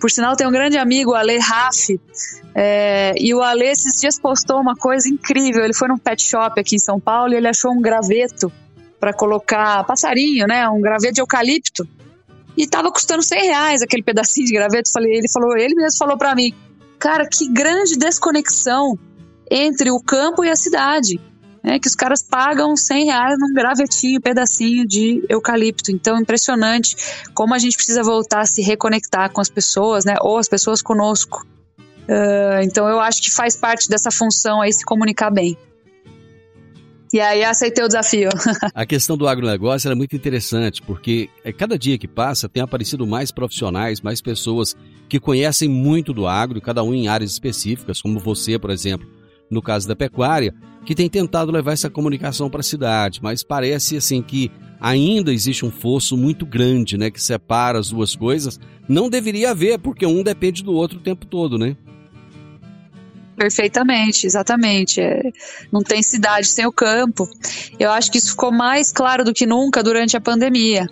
Por 0.00 0.10
sinal, 0.10 0.36
tem 0.36 0.46
um 0.46 0.52
grande 0.52 0.78
amigo, 0.78 1.14
Ale 1.14 1.38
Raff, 1.38 2.00
é, 2.54 3.12
e 3.16 3.34
o 3.34 3.42
Ale 3.42 3.66
esses 3.66 4.00
dias 4.00 4.18
postou 4.18 4.60
uma 4.60 4.74
coisa 4.74 5.08
incrível. 5.08 5.62
Ele 5.62 5.74
foi 5.74 5.88
num 5.88 5.98
pet 5.98 6.22
shop 6.22 6.58
aqui 6.58 6.76
em 6.76 6.78
São 6.78 6.98
Paulo 6.98 7.32
e 7.32 7.36
ele 7.36 7.48
achou 7.48 7.72
um 7.72 7.80
graveto 7.80 8.50
para 8.98 9.12
colocar 9.12 9.84
passarinho, 9.84 10.46
né? 10.46 10.68
Um 10.68 10.80
graveto 10.80 11.14
de 11.14 11.20
eucalipto. 11.20 11.86
E 12.58 12.66
tava 12.66 12.90
custando 12.90 13.22
100 13.22 13.42
reais 13.42 13.82
aquele 13.82 14.02
pedacinho 14.02 14.48
de 14.48 14.52
graveto. 14.52 14.90
Falei, 14.92 15.16
ele 15.16 15.28
falou, 15.28 15.56
ele 15.56 15.76
mesmo 15.76 15.96
falou 15.96 16.18
para 16.18 16.34
mim, 16.34 16.52
cara, 16.98 17.24
que 17.24 17.48
grande 17.48 17.96
desconexão 17.96 18.98
entre 19.48 19.92
o 19.92 20.00
campo 20.00 20.44
e 20.44 20.50
a 20.50 20.56
cidade. 20.56 21.20
Né, 21.62 21.78
que 21.78 21.88
os 21.88 21.94
caras 21.94 22.22
pagam 22.22 22.76
100 22.76 23.06
reais 23.06 23.36
num 23.38 23.52
gravetinho, 23.52 24.20
pedacinho 24.20 24.86
de 24.86 25.24
eucalipto. 25.28 25.92
Então, 25.92 26.18
impressionante 26.18 26.96
como 27.32 27.54
a 27.54 27.58
gente 27.58 27.76
precisa 27.76 28.02
voltar 28.02 28.40
a 28.40 28.46
se 28.46 28.60
reconectar 28.60 29.30
com 29.32 29.40
as 29.40 29.48
pessoas, 29.48 30.04
né? 30.04 30.16
Ou 30.20 30.38
as 30.38 30.48
pessoas 30.48 30.82
conosco. 30.82 31.46
Uh, 32.08 32.62
então, 32.62 32.88
eu 32.88 32.98
acho 33.00 33.22
que 33.22 33.30
faz 33.30 33.56
parte 33.56 33.88
dessa 33.88 34.10
função 34.10 34.60
aí 34.60 34.72
se 34.72 34.84
comunicar 34.84 35.30
bem. 35.30 35.56
E 37.12 37.20
aí 37.20 37.42
aceitei 37.42 37.84
o 37.84 37.88
desafio. 37.88 38.28
a 38.74 38.84
questão 38.86 39.16
do 39.16 39.26
agronegócio 39.26 39.90
é 39.90 39.94
muito 39.94 40.14
interessante, 40.14 40.82
porque 40.82 41.28
é, 41.44 41.52
cada 41.52 41.78
dia 41.78 41.98
que 41.98 42.08
passa 42.08 42.48
tem 42.48 42.62
aparecido 42.62 43.06
mais 43.06 43.30
profissionais, 43.30 44.00
mais 44.00 44.20
pessoas 44.20 44.76
que 45.08 45.18
conhecem 45.18 45.68
muito 45.68 46.12
do 46.12 46.26
agro, 46.26 46.60
cada 46.60 46.82
um 46.82 46.92
em 46.92 47.08
áreas 47.08 47.32
específicas, 47.32 48.02
como 48.02 48.18
você, 48.18 48.58
por 48.58 48.70
exemplo, 48.70 49.08
no 49.50 49.62
caso 49.62 49.88
da 49.88 49.96
pecuária, 49.96 50.54
que 50.84 50.94
tem 50.94 51.08
tentado 51.08 51.50
levar 51.50 51.72
essa 51.72 51.88
comunicação 51.90 52.50
para 52.50 52.60
a 52.60 52.64
cidade, 52.64 53.20
mas 53.22 53.42
parece 53.42 53.96
assim 53.96 54.22
que 54.22 54.50
ainda 54.80 55.32
existe 55.32 55.64
um 55.64 55.70
fosso 55.70 56.16
muito 56.16 56.46
grande, 56.46 56.96
né, 56.96 57.10
que 57.10 57.22
separa 57.22 57.78
as 57.78 57.90
duas 57.90 58.14
coisas. 58.14 58.60
Não 58.88 59.10
deveria 59.10 59.50
haver, 59.50 59.78
porque 59.78 60.06
um 60.06 60.22
depende 60.22 60.62
do 60.62 60.72
outro 60.72 60.98
o 60.98 61.02
tempo 61.02 61.26
todo, 61.26 61.58
né? 61.58 61.76
Perfeitamente, 63.38 64.26
exatamente. 64.26 65.00
É, 65.00 65.30
não 65.72 65.80
tem 65.80 66.02
cidade 66.02 66.48
sem 66.48 66.66
o 66.66 66.72
campo. 66.72 67.28
Eu 67.78 67.92
acho 67.92 68.10
que 68.10 68.18
isso 68.18 68.30
ficou 68.30 68.50
mais 68.50 68.90
claro 68.90 69.24
do 69.24 69.32
que 69.32 69.46
nunca 69.46 69.80
durante 69.80 70.16
a 70.16 70.20
pandemia. 70.20 70.88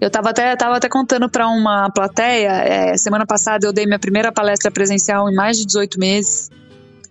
Eu 0.00 0.08
estava 0.08 0.30
até, 0.30 0.56
tava 0.56 0.76
até 0.76 0.88
contando 0.88 1.30
para 1.30 1.46
uma 1.46 1.88
plateia, 1.90 2.50
é, 2.50 2.96
semana 2.96 3.24
passada 3.24 3.66
eu 3.66 3.72
dei 3.72 3.86
minha 3.86 4.00
primeira 4.00 4.32
palestra 4.32 4.70
presencial 4.70 5.30
em 5.30 5.34
mais 5.34 5.56
de 5.56 5.64
18 5.64 5.98
meses. 5.98 6.50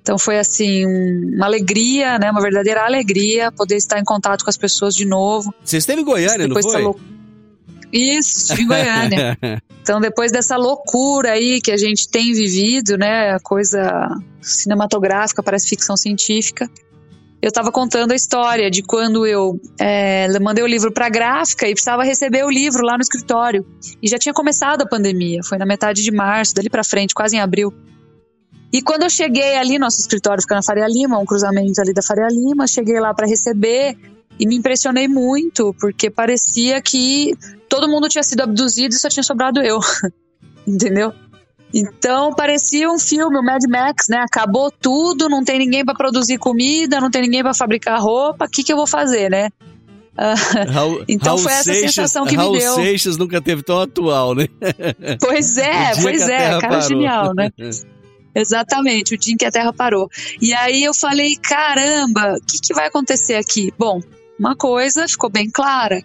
Então 0.02 0.20
foi 0.20 0.38
assim, 0.38 0.86
uma 1.34 1.46
alegria, 1.46 2.20
né, 2.20 2.30
uma 2.30 2.42
verdadeira 2.42 2.86
alegria 2.86 3.52
poder 3.52 3.78
estar 3.78 3.98
em 3.98 4.04
contato 4.04 4.44
com 4.44 4.50
as 4.50 4.58
pessoas 4.58 4.94
de 4.94 5.06
novo. 5.06 5.54
Você 5.64 5.78
esteve 5.78 6.02
em 6.02 6.06
Goiânia, 6.06 6.48
não 6.48 6.62
foi? 6.62 6.84
Isso, 7.96 8.60
em 8.60 8.68
Goiânia. 8.68 9.38
então, 9.82 10.02
depois 10.02 10.32
dessa 10.32 10.58
loucura 10.58 11.32
aí 11.32 11.62
que 11.62 11.72
a 11.72 11.78
gente 11.78 12.10
tem 12.10 12.34
vivido, 12.34 12.98
né, 12.98 13.40
coisa 13.40 14.08
cinematográfica, 14.42 15.42
parece 15.42 15.70
ficção 15.70 15.96
científica, 15.96 16.70
eu 17.42 17.50
estava 17.50 17.72
contando 17.72 18.12
a 18.12 18.16
história 18.16 18.70
de 18.72 18.82
quando 18.82 19.26
eu 19.26 19.60
é, 19.80 20.28
mandei 20.40 20.64
o 20.64 20.68
livro 20.68 20.92
para 20.92 21.06
a 21.06 21.10
gráfica 21.10 21.68
e 21.68 21.74
precisava 21.74 22.04
receber 22.04 22.44
o 22.44 22.50
livro 22.50 22.84
lá 22.84 22.98
no 22.98 23.02
escritório. 23.02 23.66
E 24.02 24.08
já 24.08 24.18
tinha 24.18 24.34
começado 24.34 24.82
a 24.82 24.88
pandemia, 24.88 25.42
foi 25.44 25.58
na 25.58 25.66
metade 25.66 26.04
de 26.04 26.12
março, 26.12 26.56
dali 26.56 26.70
para 26.70 26.84
frente, 26.84 27.14
quase 27.14 27.36
em 27.36 27.40
abril. 27.40 27.72
E 28.74 28.82
quando 28.82 29.04
eu 29.04 29.10
cheguei 29.10 29.56
ali, 29.58 29.78
nosso 29.78 30.00
escritório 30.00 30.42
fica 30.42 30.56
na 30.56 30.64
Faria 30.64 30.88
Lima, 30.88 31.20
um 31.20 31.26
cruzamento 31.26 31.80
ali 31.80 31.94
da 31.94 32.02
Faria 32.02 32.28
Lima, 32.28 32.68
cheguei 32.68 33.00
lá 33.00 33.14
para 33.14 33.28
receber 33.28 33.96
e 34.40 34.48
me 34.48 34.56
impressionei 34.56 35.08
muito, 35.08 35.74
porque 35.80 36.10
parecia 36.10 36.82
que 36.82 37.34
todo 37.70 37.88
mundo 37.88 38.10
tinha 38.10 38.24
sido 38.24 38.42
abduzido 38.42 38.94
e 38.94 39.00
só 39.00 39.10
tinha 39.10 39.24
sobrado 39.24 39.62
eu. 39.62 39.80
Entendeu? 40.68 41.14
Então 41.74 42.34
parecia 42.34 42.90
um 42.90 42.98
filme, 42.98 43.38
o 43.38 43.44
Mad 43.44 43.64
Max, 43.68 44.08
né? 44.10 44.18
Acabou 44.20 44.72
tudo, 44.72 45.28
não 45.28 45.44
tem 45.44 45.60
ninguém 45.60 45.84
para 45.84 45.94
produzir 45.94 46.38
comida, 46.38 47.02
não 47.02 47.12
tem 47.12 47.22
ninguém 47.22 47.44
para 47.44 47.54
fabricar 47.54 48.00
roupa, 48.02 48.46
o 48.46 48.50
que, 48.50 48.64
que 48.64 48.72
eu 48.72 48.78
vou 48.78 48.88
fazer, 48.88 49.30
né? 49.30 49.50
Raul, 50.72 51.04
então 51.10 51.36
Raul 51.36 51.40
foi 51.40 51.52
essa 51.52 51.64
Seixas, 51.64 51.96
sensação 51.96 52.26
que 52.26 52.36
Raul 52.36 52.54
me 52.54 52.60
deu. 52.60 52.76
Seixas 52.76 53.18
nunca 53.18 53.42
teve 53.42 53.62
tão 53.62 53.82
atual, 53.82 54.34
né? 54.34 54.48
Pois 55.20 55.58
é, 55.58 56.02
pois 56.02 56.30
é, 56.30 56.38
cara 56.38 56.60
parou. 56.62 56.82
genial, 56.82 57.34
né? 57.34 57.50
Exatamente, 58.34 59.16
o 59.16 59.18
dia 59.18 59.34
em 59.34 59.38
que 59.38 59.46
a 59.46 59.52
Terra 59.52 59.72
parou. 59.74 60.10
E 60.42 60.54
aí 60.54 60.84
eu 60.84 60.94
falei, 60.94 61.36
caramba, 61.36 62.36
o 62.36 62.46
que, 62.46 62.60
que 62.62 62.74
vai 62.74 62.88
acontecer 62.88 63.36
aqui? 63.36 63.74
Bom, 63.78 64.02
uma 64.40 64.56
coisa 64.56 65.08
ficou 65.08 65.30
bem 65.30 65.50
clara. 65.50 66.02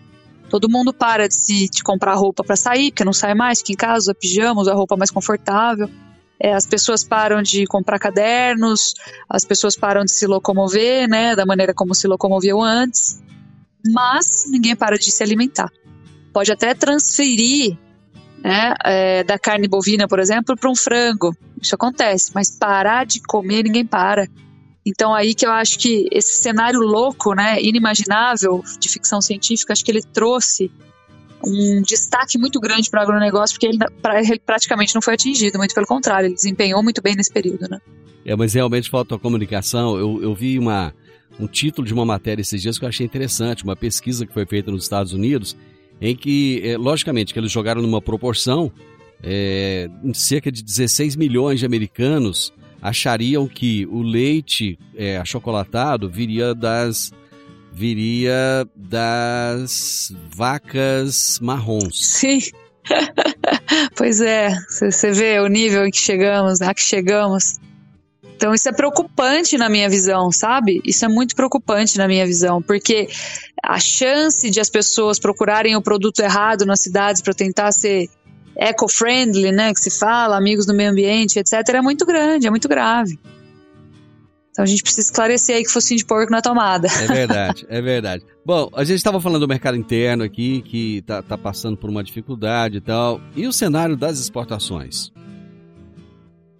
Todo 0.48 0.68
mundo 0.68 0.92
para 0.92 1.28
de 1.28 1.34
se 1.34 1.68
de 1.68 1.82
comprar 1.82 2.14
roupa 2.14 2.42
para 2.42 2.56
sair, 2.56 2.90
porque 2.90 3.04
não 3.04 3.12
sai 3.12 3.34
mais, 3.34 3.60
fica 3.60 3.72
em 3.72 3.76
casa, 3.76 3.98
usa 3.98 4.14
pijama, 4.14 4.60
usa 4.60 4.74
roupa 4.74 4.96
mais 4.96 5.10
confortável. 5.10 5.88
É, 6.42 6.54
as 6.54 6.66
pessoas 6.66 7.04
param 7.04 7.42
de 7.42 7.66
comprar 7.66 7.98
cadernos, 7.98 8.94
as 9.28 9.44
pessoas 9.44 9.76
param 9.76 10.04
de 10.04 10.10
se 10.10 10.26
locomover, 10.26 11.08
né, 11.08 11.36
da 11.36 11.44
maneira 11.44 11.74
como 11.74 11.94
se 11.94 12.08
locomoviam 12.08 12.62
antes. 12.62 13.22
Mas 13.92 14.44
ninguém 14.50 14.74
para 14.74 14.98
de 14.98 15.10
se 15.10 15.22
alimentar. 15.22 15.70
Pode 16.32 16.50
até 16.50 16.74
transferir 16.74 17.76
né, 18.42 18.74
é, 18.84 19.24
da 19.24 19.38
carne 19.38 19.68
bovina, 19.68 20.08
por 20.08 20.18
exemplo, 20.18 20.56
para 20.56 20.70
um 20.70 20.74
frango. 20.74 21.36
Isso 21.60 21.74
acontece, 21.74 22.32
mas 22.34 22.50
parar 22.50 23.04
de 23.04 23.20
comer 23.20 23.62
ninguém 23.62 23.86
para. 23.86 24.26
Então 24.84 25.14
aí 25.14 25.34
que 25.34 25.46
eu 25.46 25.50
acho 25.50 25.78
que 25.78 26.08
esse 26.10 26.42
cenário 26.42 26.80
louco, 26.80 27.34
né, 27.34 27.60
inimaginável 27.62 28.62
de 28.78 28.88
ficção 28.88 29.20
científica, 29.20 29.72
acho 29.72 29.84
que 29.84 29.90
ele 29.90 30.02
trouxe 30.02 30.70
um 31.44 31.82
destaque 31.82 32.38
muito 32.38 32.60
grande 32.60 32.90
para 32.90 33.00
o 33.00 33.02
agronegócio, 33.02 33.54
porque 33.54 33.66
ele, 33.66 33.78
pra, 34.02 34.20
ele, 34.20 34.38
praticamente 34.38 34.94
não 34.94 35.02
foi 35.02 35.14
atingido, 35.14 35.58
muito 35.58 35.74
pelo 35.74 35.86
contrário, 35.86 36.26
ele 36.26 36.34
desempenhou 36.34 36.82
muito 36.82 37.00
bem 37.02 37.14
nesse 37.14 37.32
período, 37.32 37.68
né? 37.68 37.80
É, 38.24 38.36
mas 38.36 38.52
realmente 38.52 38.90
falta 38.90 39.14
a 39.14 39.18
comunicação. 39.18 39.98
Eu, 39.98 40.22
eu 40.22 40.34
vi 40.34 40.58
uma, 40.58 40.94
um 41.38 41.46
título 41.46 41.86
de 41.86 41.94
uma 41.94 42.04
matéria 42.04 42.42
esses 42.42 42.60
dias 42.60 42.78
que 42.78 42.84
eu 42.84 42.88
achei 42.88 43.04
interessante, 43.04 43.64
uma 43.64 43.76
pesquisa 43.76 44.26
que 44.26 44.32
foi 44.32 44.44
feita 44.44 44.70
nos 44.70 44.82
Estados 44.82 45.12
Unidos, 45.12 45.56
em 46.00 46.14
que, 46.14 46.60
é, 46.64 46.76
logicamente, 46.76 47.32
que 47.32 47.38
eles 47.38 47.50
jogaram 47.50 47.80
numa 47.80 48.00
proporção, 48.00 48.70
é, 49.22 49.88
cerca 50.14 50.50
de 50.50 50.62
16 50.62 51.16
milhões 51.16 51.60
de 51.60 51.66
americanos 51.66 52.52
achariam 52.80 53.46
que 53.46 53.86
o 53.86 54.02
leite 54.02 54.78
é, 54.96 55.18
achocolatado 55.18 56.08
viria 56.08 56.54
das 56.54 57.12
viria 57.72 58.66
das 58.74 60.12
vacas 60.34 61.38
marrons. 61.40 62.04
Sim. 62.04 62.38
pois 63.96 64.20
é, 64.20 64.50
você 64.68 65.12
vê 65.12 65.38
o 65.38 65.46
nível 65.46 65.86
em 65.86 65.90
que 65.90 65.98
chegamos, 65.98 66.60
né, 66.60 66.74
que 66.74 66.82
chegamos. 66.82 67.58
Então 68.36 68.54
isso 68.54 68.68
é 68.68 68.72
preocupante 68.72 69.58
na 69.58 69.68
minha 69.68 69.88
visão, 69.88 70.32
sabe? 70.32 70.80
Isso 70.84 71.04
é 71.04 71.08
muito 71.08 71.36
preocupante 71.36 71.98
na 71.98 72.08
minha 72.08 72.24
visão, 72.26 72.62
porque 72.62 73.08
a 73.62 73.78
chance 73.78 74.48
de 74.50 74.58
as 74.58 74.70
pessoas 74.70 75.18
procurarem 75.18 75.76
o 75.76 75.82
produto 75.82 76.20
errado 76.20 76.64
nas 76.64 76.80
cidades 76.80 77.20
para 77.20 77.34
tentar 77.34 77.70
ser 77.72 78.08
eco-friendly, 78.60 79.50
né, 79.50 79.72
que 79.72 79.80
se 79.80 79.90
fala, 79.90 80.36
amigos 80.36 80.66
do 80.66 80.74
meio 80.74 80.90
ambiente, 80.90 81.38
etc., 81.38 81.52
é 81.74 81.80
muito 81.80 82.04
grande, 82.04 82.46
é 82.46 82.50
muito 82.50 82.68
grave. 82.68 83.18
Então 84.50 84.64
a 84.64 84.66
gente 84.66 84.82
precisa 84.82 85.06
esclarecer 85.06 85.56
aí 85.56 85.64
que 85.64 85.70
focinho 85.70 85.96
de 85.96 86.04
porco 86.04 86.30
na 86.30 86.42
tomada. 86.42 86.86
É 86.88 87.06
verdade, 87.06 87.66
é 87.70 87.80
verdade. 87.80 88.24
Bom, 88.44 88.68
a 88.74 88.84
gente 88.84 88.98
estava 88.98 89.18
falando 89.20 89.40
do 89.40 89.48
mercado 89.48 89.76
interno 89.76 90.22
aqui, 90.22 90.60
que 90.60 90.98
está 90.98 91.22
tá 91.22 91.38
passando 91.38 91.76
por 91.76 91.88
uma 91.88 92.04
dificuldade 92.04 92.76
e 92.76 92.80
tal. 92.80 93.20
E 93.34 93.46
o 93.46 93.52
cenário 93.52 93.96
das 93.96 94.18
exportações? 94.18 95.10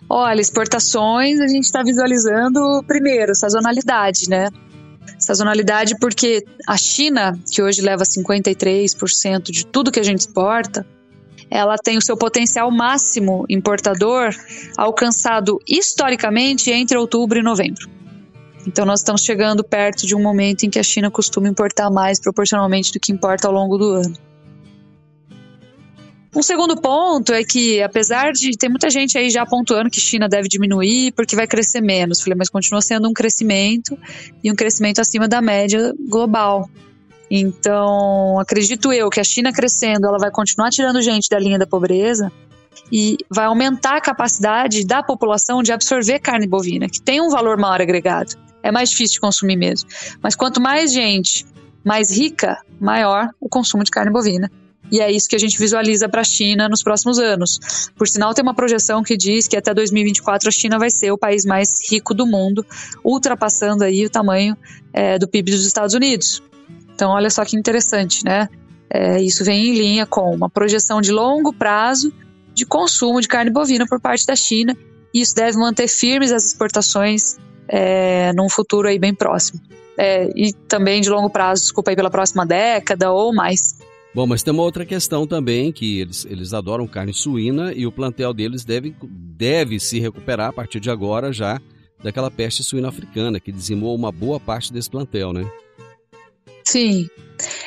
Olha, 0.08 0.40
exportações 0.40 1.38
a 1.40 1.48
gente 1.48 1.64
está 1.64 1.82
visualizando, 1.82 2.82
primeiro, 2.86 3.34
sazonalidade, 3.34 4.28
né? 4.30 4.48
Sazonalidade 5.18 5.98
porque 6.00 6.44
a 6.66 6.76
China, 6.76 7.38
que 7.52 7.62
hoje 7.62 7.82
leva 7.82 8.04
53% 8.04 9.50
de 9.50 9.66
tudo 9.66 9.92
que 9.92 10.00
a 10.00 10.02
gente 10.02 10.20
exporta, 10.20 10.86
ela 11.50 11.76
tem 11.76 11.98
o 11.98 12.02
seu 12.02 12.16
potencial 12.16 12.70
máximo 12.70 13.44
importador 13.48 14.30
alcançado 14.76 15.58
historicamente 15.68 16.70
entre 16.70 16.96
outubro 16.96 17.38
e 17.38 17.42
novembro. 17.42 17.88
Então 18.66 18.84
nós 18.84 19.00
estamos 19.00 19.22
chegando 19.22 19.64
perto 19.64 20.06
de 20.06 20.14
um 20.14 20.22
momento 20.22 20.64
em 20.64 20.70
que 20.70 20.78
a 20.78 20.82
China 20.82 21.10
costuma 21.10 21.48
importar 21.48 21.90
mais 21.90 22.20
proporcionalmente 22.20 22.92
do 22.92 23.00
que 23.00 23.10
importa 23.10 23.48
ao 23.48 23.54
longo 23.54 23.76
do 23.76 23.92
ano. 23.94 24.14
Um 26.34 26.42
segundo 26.42 26.80
ponto 26.80 27.32
é 27.32 27.42
que, 27.42 27.82
apesar 27.82 28.32
de 28.32 28.52
ter 28.56 28.68
muita 28.68 28.88
gente 28.88 29.18
aí 29.18 29.30
já 29.30 29.44
pontuando 29.44 29.90
que 29.90 30.00
China 30.00 30.28
deve 30.28 30.46
diminuir 30.46 31.12
porque 31.12 31.34
vai 31.34 31.46
crescer 31.46 31.80
menos, 31.80 32.20
falei, 32.20 32.36
mas 32.38 32.48
continua 32.48 32.80
sendo 32.80 33.08
um 33.08 33.12
crescimento 33.12 33.98
e 34.44 34.50
um 34.50 34.54
crescimento 34.54 35.00
acima 35.00 35.26
da 35.26 35.42
média 35.42 35.92
global. 36.08 36.70
Então, 37.30 38.38
acredito 38.40 38.92
eu 38.92 39.08
que 39.08 39.20
a 39.20 39.24
China 39.24 39.52
crescendo, 39.52 40.06
ela 40.06 40.18
vai 40.18 40.30
continuar 40.30 40.70
tirando 40.70 41.00
gente 41.00 41.28
da 41.28 41.38
linha 41.38 41.58
da 41.58 41.66
pobreza 41.66 42.32
e 42.90 43.16
vai 43.30 43.44
aumentar 43.44 43.96
a 43.96 44.00
capacidade 44.00 44.84
da 44.84 45.02
população 45.02 45.62
de 45.62 45.72
absorver 45.72 46.18
carne 46.18 46.46
bovina, 46.46 46.88
que 46.88 47.00
tem 47.00 47.20
um 47.20 47.28
valor 47.28 47.56
maior 47.56 47.80
agregado. 47.80 48.34
É 48.62 48.72
mais 48.72 48.90
difícil 48.90 49.14
de 49.14 49.20
consumir 49.20 49.56
mesmo. 49.56 49.88
Mas 50.22 50.34
quanto 50.34 50.60
mais 50.60 50.92
gente 50.92 51.46
mais 51.84 52.10
rica, 52.10 52.58
maior 52.78 53.30
o 53.40 53.48
consumo 53.48 53.84
de 53.84 53.90
carne 53.90 54.10
bovina. 54.10 54.50
E 54.92 55.00
é 55.00 55.10
isso 55.10 55.28
que 55.28 55.36
a 55.36 55.38
gente 55.38 55.56
visualiza 55.56 56.08
para 56.08 56.20
a 56.20 56.24
China 56.24 56.68
nos 56.68 56.82
próximos 56.82 57.18
anos. 57.18 57.90
Por 57.96 58.08
sinal, 58.08 58.34
tem 58.34 58.42
uma 58.42 58.54
projeção 58.54 59.04
que 59.04 59.16
diz 59.16 59.46
que 59.46 59.56
até 59.56 59.72
2024 59.72 60.48
a 60.48 60.52
China 60.52 60.78
vai 60.78 60.90
ser 60.90 61.12
o 61.12 61.18
país 61.18 61.44
mais 61.44 61.80
rico 61.88 62.12
do 62.12 62.26
mundo, 62.26 62.66
ultrapassando 63.04 63.84
aí 63.84 64.04
o 64.04 64.10
tamanho 64.10 64.56
é, 64.92 65.16
do 65.16 65.28
PIB 65.28 65.52
dos 65.52 65.64
Estados 65.64 65.94
Unidos. 65.94 66.42
Então, 67.00 67.12
olha 67.12 67.30
só 67.30 67.46
que 67.46 67.56
interessante, 67.56 68.22
né? 68.22 68.46
É, 68.90 69.22
isso 69.22 69.42
vem 69.42 69.68
em 69.68 69.74
linha 69.74 70.04
com 70.04 70.34
uma 70.34 70.50
projeção 70.50 71.00
de 71.00 71.10
longo 71.10 71.50
prazo 71.50 72.12
de 72.52 72.66
consumo 72.66 73.22
de 73.22 73.26
carne 73.26 73.50
bovina 73.50 73.86
por 73.86 73.98
parte 73.98 74.26
da 74.26 74.36
China, 74.36 74.76
e 75.14 75.22
isso 75.22 75.34
deve 75.34 75.56
manter 75.56 75.88
firmes 75.88 76.30
as 76.30 76.44
exportações 76.44 77.38
é, 77.66 78.34
num 78.34 78.50
futuro 78.50 78.86
aí 78.86 78.98
bem 78.98 79.14
próximo. 79.14 79.62
É, 79.96 80.28
e 80.36 80.52
também 80.52 81.00
de 81.00 81.08
longo 81.08 81.30
prazo, 81.30 81.62
desculpa 81.62 81.90
aí, 81.90 81.96
pela 81.96 82.10
próxima 82.10 82.44
década 82.44 83.10
ou 83.10 83.32
mais. 83.32 83.78
Bom, 84.14 84.26
mas 84.26 84.42
tem 84.42 84.52
uma 84.52 84.62
outra 84.62 84.84
questão 84.84 85.26
também, 85.26 85.72
que 85.72 86.00
eles, 86.00 86.26
eles 86.26 86.52
adoram 86.52 86.86
carne 86.86 87.14
suína 87.14 87.72
e 87.72 87.86
o 87.86 87.92
plantel 87.92 88.34
deles 88.34 88.62
deve, 88.62 88.94
deve 89.02 89.80
se 89.80 89.98
recuperar 89.98 90.50
a 90.50 90.52
partir 90.52 90.80
de 90.80 90.90
agora 90.90 91.32
já 91.32 91.58
daquela 92.02 92.30
peste 92.30 92.62
suína 92.62 92.88
africana, 92.88 93.40
que 93.40 93.50
dizimou 93.50 93.94
uma 93.94 94.12
boa 94.12 94.38
parte 94.38 94.70
desse 94.70 94.90
plantel, 94.90 95.32
né? 95.32 95.50
Sim. 96.70 97.09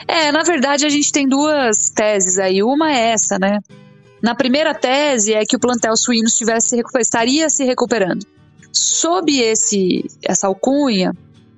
É, 0.07 0.31
na 0.31 0.43
verdade 0.43 0.85
a 0.85 0.89
gente 0.89 1.11
tem 1.11 1.27
duas 1.27 1.89
teses 1.89 2.37
aí. 2.37 2.63
Uma 2.63 2.91
é 2.91 3.11
essa, 3.11 3.37
né? 3.37 3.59
Na 4.21 4.33
primeira 4.33 4.73
tese 4.73 5.33
é 5.33 5.43
que 5.45 5.55
o 5.55 5.59
plantel 5.59 5.95
suíno 5.97 6.27
estivesse, 6.27 6.81
estaria 6.99 7.49
se 7.49 7.65
recuperando. 7.65 8.25
Sob 8.71 9.29
esse, 9.39 10.05
essa 10.23 10.47
alcunha, 10.47 11.11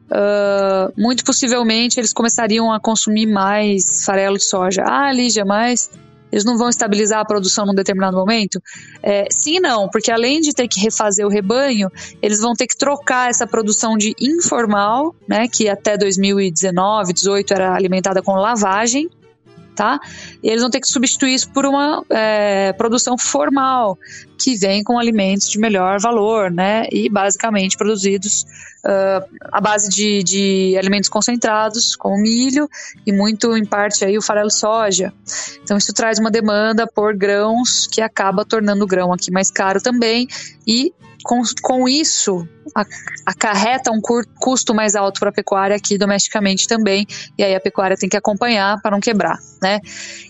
Uh, 0.06 0.94
muito 0.96 1.26
possivelmente 1.26 2.00
eles 2.00 2.14
começariam 2.14 2.72
a 2.72 2.80
consumir 2.80 3.26
mais 3.26 4.06
farelo 4.06 4.38
de 4.38 4.44
soja. 4.44 4.84
Ah, 4.86 5.12
Lígia, 5.12 5.44
mas 5.44 5.90
eles 6.32 6.44
não 6.44 6.58
vão 6.58 6.70
estabilizar 6.70 7.20
a 7.20 7.26
produção 7.26 7.66
num 7.66 7.74
determinado 7.74 8.18
momento? 8.18 8.62
É, 9.02 9.28
sim 9.32 9.58
e 9.58 9.60
não, 9.60 9.90
porque 9.90 10.12
além 10.12 10.42
de 10.42 10.54
ter 10.54 10.68
que 10.68 10.80
refazer 10.80 11.26
o 11.26 11.30
rebanho, 11.30 11.90
eles 12.22 12.40
vão 12.40 12.54
ter 12.54 12.68
que 12.68 12.78
trocar 12.78 13.30
essa 13.30 13.48
produção 13.48 13.98
de 13.98 14.14
informal, 14.20 15.16
né, 15.28 15.48
que 15.48 15.70
até 15.70 15.98
2019, 15.98 17.14
2018 17.14 17.54
era 17.54 17.74
alimentada 17.74 18.22
com 18.22 18.34
lavagem, 18.34 19.10
tá? 19.76 20.00
E 20.42 20.48
eles 20.48 20.62
vão 20.62 20.70
ter 20.70 20.80
que 20.80 20.88
substituir 20.88 21.34
isso 21.34 21.50
por 21.52 21.66
uma 21.66 22.04
é, 22.10 22.74
produção 22.74 23.18
formal, 23.18 23.98
que 24.38 24.56
vem 24.56 24.84
com 24.84 24.98
alimentos 24.98 25.50
de 25.50 25.60
melhor 25.60 26.00
valor, 26.00 26.50
né? 26.50 26.88
E 26.92 27.10
basicamente 27.10 27.78
produzidos 27.78 28.46
uh, 28.86 29.26
à 29.52 29.62
base 29.62 29.90
de, 29.90 30.24
de, 30.24 30.78
alimentos 30.78 31.10
concentrados, 31.10 31.96
como 31.96 32.18
milho 32.18 32.70
e 33.06 33.12
muito, 33.12 33.56
em 33.56 33.66
parte, 33.66 34.04
aí, 34.04 34.18
o 34.18 34.22
farelo 34.22 34.52
soja. 34.52 35.14
Então 35.64 35.78
isso 35.78 35.94
traz 35.94 36.20
uma 36.20 36.32
demanda 36.32 36.88
por 36.88 37.16
grãos 37.16 37.88
que 37.88 38.02
acaba 38.02 38.46
tornando 38.46 38.84
o 38.84 38.88
grão 38.88 39.12
aqui 39.14 39.32
mais 39.32 39.50
caro 39.50 39.82
também 39.82 40.28
e 40.68 40.94
com, 41.26 41.42
com 41.64 41.90
isso 41.90 42.48
acarreta 43.26 43.92
um 43.92 44.00
custo 44.40 44.76
mais 44.76 44.96
alto 44.96 45.20
para 45.20 45.30
a 45.30 45.34
pecuária 45.34 45.76
aqui 45.76 45.98
domesticamente 45.98 46.68
também, 46.68 47.08
e 47.38 47.44
aí 47.44 47.56
a 47.56 47.60
pecuária 47.60 47.98
tem 47.98 48.08
que 48.08 48.16
acompanhar 48.16 48.80
para 48.82 48.92
não 48.92 49.00
quebrar, 49.00 49.40
né? 49.62 49.80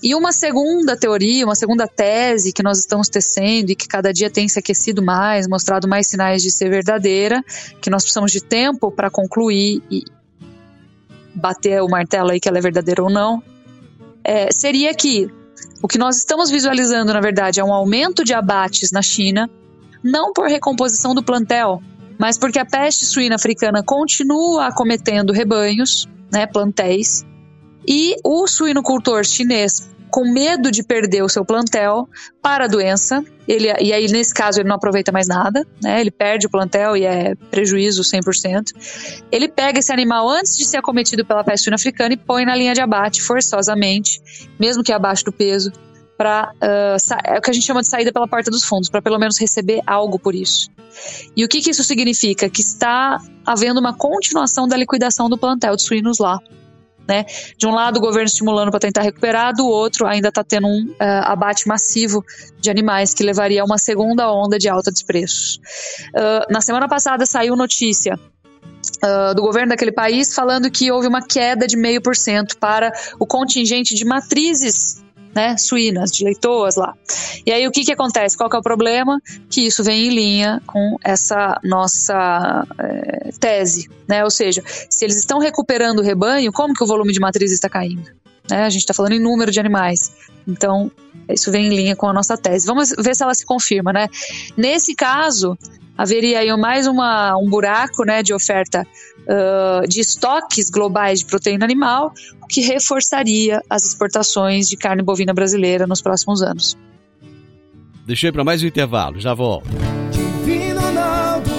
E 0.02 0.16
uma 0.16 0.32
segunda 0.32 0.98
teoria, 0.98 1.46
uma 1.46 1.56
segunda 1.56 1.86
tese 1.86 2.54
que 2.54 2.64
nós 2.64 2.80
estamos 2.80 3.10
tecendo 3.10 3.72
e 3.72 3.76
que 3.76 3.88
cada 3.88 4.14
dia 4.14 4.30
tem 4.30 4.48
se 4.48 4.58
aquecido 4.58 5.04
mais, 5.04 5.48
mostrado 5.48 5.88
mais 5.88 6.08
sinais 6.08 6.42
de 6.42 6.50
ser 6.50 6.70
verdadeira, 6.70 7.44
que 7.82 7.90
nós 7.90 8.04
precisamos 8.04 8.32
de 8.32 8.42
tempo 8.42 8.90
para 8.90 9.10
concluir 9.10 9.82
e 9.92 10.04
bater 11.34 11.82
o 11.82 11.90
martelo 11.90 12.32
aí 12.32 12.40
que 12.40 12.48
ela 12.48 12.58
é 12.58 12.62
verdadeira 12.62 13.04
ou 13.04 13.10
não, 13.10 13.44
é, 14.24 14.50
seria 14.52 14.94
que 14.94 15.30
o 15.82 15.88
que 15.88 15.98
nós 15.98 16.18
estamos 16.18 16.50
visualizando, 16.50 17.14
na 17.14 17.20
verdade, 17.20 17.60
é 17.60 17.64
um 17.64 17.74
aumento 17.74 18.24
de 18.24 18.34
abates 18.34 18.92
na 18.92 19.02
China, 19.02 19.50
não 20.06 20.32
por 20.32 20.48
recomposição 20.48 21.16
do 21.16 21.24
plantel, 21.24 21.82
mas 22.20 22.38
porque 22.38 22.60
a 22.60 22.66
peste 22.66 23.06
suína 23.06 23.36
africana 23.36 23.82
continua 23.84 24.68
acometendo 24.68 25.34
rebanhos, 25.34 26.08
né, 26.32 26.46
plantéis, 26.46 27.26
e 27.88 28.16
o 28.24 28.46
suinocultor 28.46 29.24
chinês, 29.24 29.90
com 30.12 30.32
medo 30.32 30.70
de 30.70 30.84
perder 30.84 31.24
o 31.24 31.28
seu 31.28 31.44
plantel 31.44 32.08
para 32.40 32.66
a 32.66 32.68
doença, 32.68 33.24
ele, 33.48 33.68
e 33.82 33.92
aí 33.92 34.08
nesse 34.08 34.34
caso 34.34 34.60
ele 34.60 34.70
não 34.70 34.76
aproveita 34.76 35.12
mais 35.12 35.28
nada, 35.28 35.66
né, 35.82 36.00
ele 36.00 36.12
perde 36.12 36.46
o 36.46 36.52
plantel 36.52 36.96
e 36.96 37.04
é 37.04 37.34
prejuízo 37.50 38.04
100%, 38.04 39.26
ele 39.32 39.48
pega 39.48 39.80
esse 39.80 39.92
animal 39.92 40.30
antes 40.30 40.56
de 40.56 40.66
ser 40.66 40.78
acometido 40.78 41.26
pela 41.26 41.44
peste 41.44 41.64
suína 41.64 41.76
africana 41.76 42.14
e 42.14 42.18
põe 42.18 42.46
na 42.46 42.56
linha 42.56 42.76
de 42.76 42.82
abate 42.82 43.24
forçosamente, 43.24 44.22
mesmo 44.60 44.84
que 44.84 44.94
abaixo 44.94 45.26
do 45.26 45.32
peso, 45.32 45.72
para 46.18 46.52
uh, 46.56 47.16
é 47.26 47.38
o 47.38 47.42
que 47.42 47.50
a 47.50 47.54
gente 47.54 47.66
chama 47.66 47.82
de 47.82 47.90
saída 47.90 48.12
pela 48.12 48.28
porta 48.28 48.50
dos 48.50 48.64
fundos, 48.64 48.90
para 48.90 49.02
pelo 49.02 49.20
menos 49.20 49.40
receber 49.40 49.82
algo 49.86 50.18
por 50.18 50.34
isso. 50.34 50.70
E 51.36 51.44
o 51.44 51.48
que, 51.48 51.62
que 51.62 51.72
isso 51.72 51.84
significa? 51.84 52.50
Que 52.50 52.62
está 52.62 53.20
havendo 53.46 53.80
uma 53.80 53.94
continuação 53.94 54.68
da 54.68 54.78
liquidação 54.78 55.30
do 55.30 55.38
plantel 55.38 55.76
de 55.76 55.84
suínos 55.84 56.20
lá. 56.20 56.40
Né? 57.08 57.24
De 57.56 57.68
um 57.68 57.72
lado, 57.72 57.98
o 57.98 58.00
governo 58.00 58.26
estimulando 58.26 58.72
para 58.72 58.80
tentar 58.80 59.04
recuperar, 59.04 59.54
do 59.54 59.68
outro, 59.68 60.08
ainda 60.08 60.30
está 60.30 60.44
tendo 60.44 60.68
um 60.68 60.88
uh, 60.90 60.96
abate 61.26 61.68
massivo 61.68 62.24
de 62.60 62.72
animais 62.72 63.14
que 63.14 63.24
levaria 63.24 63.62
a 63.62 63.66
uma 63.66 63.78
segunda 63.78 64.32
onda 64.32 64.58
de 64.58 64.68
alta 64.68 64.92
de 64.92 65.06
preços. 65.06 65.60
Uh, 66.16 66.52
na 66.52 66.62
semana 66.62 66.88
passada 66.88 67.26
saiu 67.26 67.56
notícia 67.56 68.20
Uh, 69.04 69.34
do 69.34 69.42
governo 69.42 69.70
daquele 69.70 69.92
país 69.92 70.34
falando 70.34 70.70
que 70.70 70.92
houve 70.92 71.08
uma 71.08 71.22
queda 71.22 71.66
de 71.66 71.76
meio 71.76 72.00
por 72.00 72.16
cento 72.16 72.56
para 72.58 72.92
o 73.20 73.26
contingente 73.26 73.96
de 73.96 74.06
matrizes 74.06 75.04
né, 75.36 75.58
suínas, 75.58 76.12
de 76.12 76.24
leitoas 76.24 76.76
lá. 76.76 76.94
E 77.46 77.52
aí 77.52 77.68
o 77.68 77.72
que 77.72 77.84
que 77.84 77.92
acontece? 77.92 78.38
Qual 78.38 78.50
que 78.50 78.56
é 78.56 78.60
o 78.60 78.64
problema? 78.64 79.22
Que 79.50 79.68
isso 79.68 79.84
vem 79.84 80.08
em 80.08 80.10
linha 80.10 80.62
com 80.66 80.98
essa 81.04 81.60
nossa 81.64 82.66
é, 82.80 83.32
tese, 83.38 83.90
né? 84.08 84.24
Ou 84.24 84.32
seja, 84.32 84.64
se 84.90 85.04
eles 85.04 85.18
estão 85.18 85.38
recuperando 85.40 86.00
o 86.00 86.02
rebanho, 86.02 86.54
como 86.54 86.74
que 86.74 86.84
o 86.84 86.88
volume 86.88 87.12
de 87.12 87.20
matriz 87.20 87.52
está 87.52 87.68
caindo? 87.68 88.10
Né? 88.50 88.64
A 88.64 88.70
gente 88.70 88.82
está 88.82 88.94
falando 88.94 89.12
em 89.12 89.20
número 89.20 89.52
de 89.52 89.60
animais. 89.60 90.14
Então, 90.48 90.90
isso 91.28 91.52
vem 91.52 91.66
em 91.66 91.76
linha 91.76 91.96
com 91.96 92.08
a 92.08 92.14
nossa 92.14 92.38
tese. 92.38 92.66
Vamos 92.66 92.94
ver 92.98 93.16
se 93.16 93.24
ela 93.24 93.34
se 93.34 93.46
confirma, 93.46 93.92
né? 93.92 94.08
Nesse 94.56 94.96
caso, 94.96 95.58
haveria 95.98 96.40
aí 96.40 96.56
mais 96.56 96.88
uma, 96.88 97.38
um 97.38 97.50
buraco 97.50 98.06
né, 98.06 98.22
de 98.22 98.34
oferta 98.34 98.88
uh, 99.28 99.88
de 99.88 100.00
estoques 100.00 100.70
globais 100.70 101.20
de 101.20 101.26
proteína 101.26 101.66
animal, 101.66 102.14
o 102.42 102.48
que 102.48 102.62
reforçaria 102.62 103.62
as 103.70 103.86
exportações 103.86 104.70
de 104.70 104.78
carne 104.78 105.02
bovina 105.02 105.34
brasileira 105.34 105.86
nos 105.88 106.02
próximos 106.02 106.42
anos. 106.42 106.78
Deixei 108.06 108.32
para 108.32 108.44
mais 108.44 108.62
um 108.62 108.68
intervalo, 108.68 109.20
já 109.20 109.34
volto. 109.34 109.68
Divino 110.12 110.80
Ronaldo, 110.80 111.52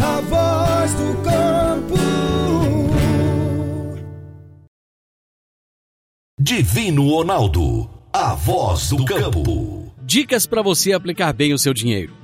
a 0.00 0.20
voz 0.20 0.94
do 0.94 1.22
campo. 1.22 1.94
Divino 6.40 7.08
Ronaldo, 7.08 7.90
a 8.12 8.34
voz 8.34 8.90
do 8.90 9.04
campo. 9.04 9.92
Dicas 10.02 10.46
para 10.46 10.62
você 10.62 10.92
aplicar 10.92 11.32
bem 11.32 11.54
o 11.54 11.58
seu 11.58 11.72
dinheiro. 11.72 12.23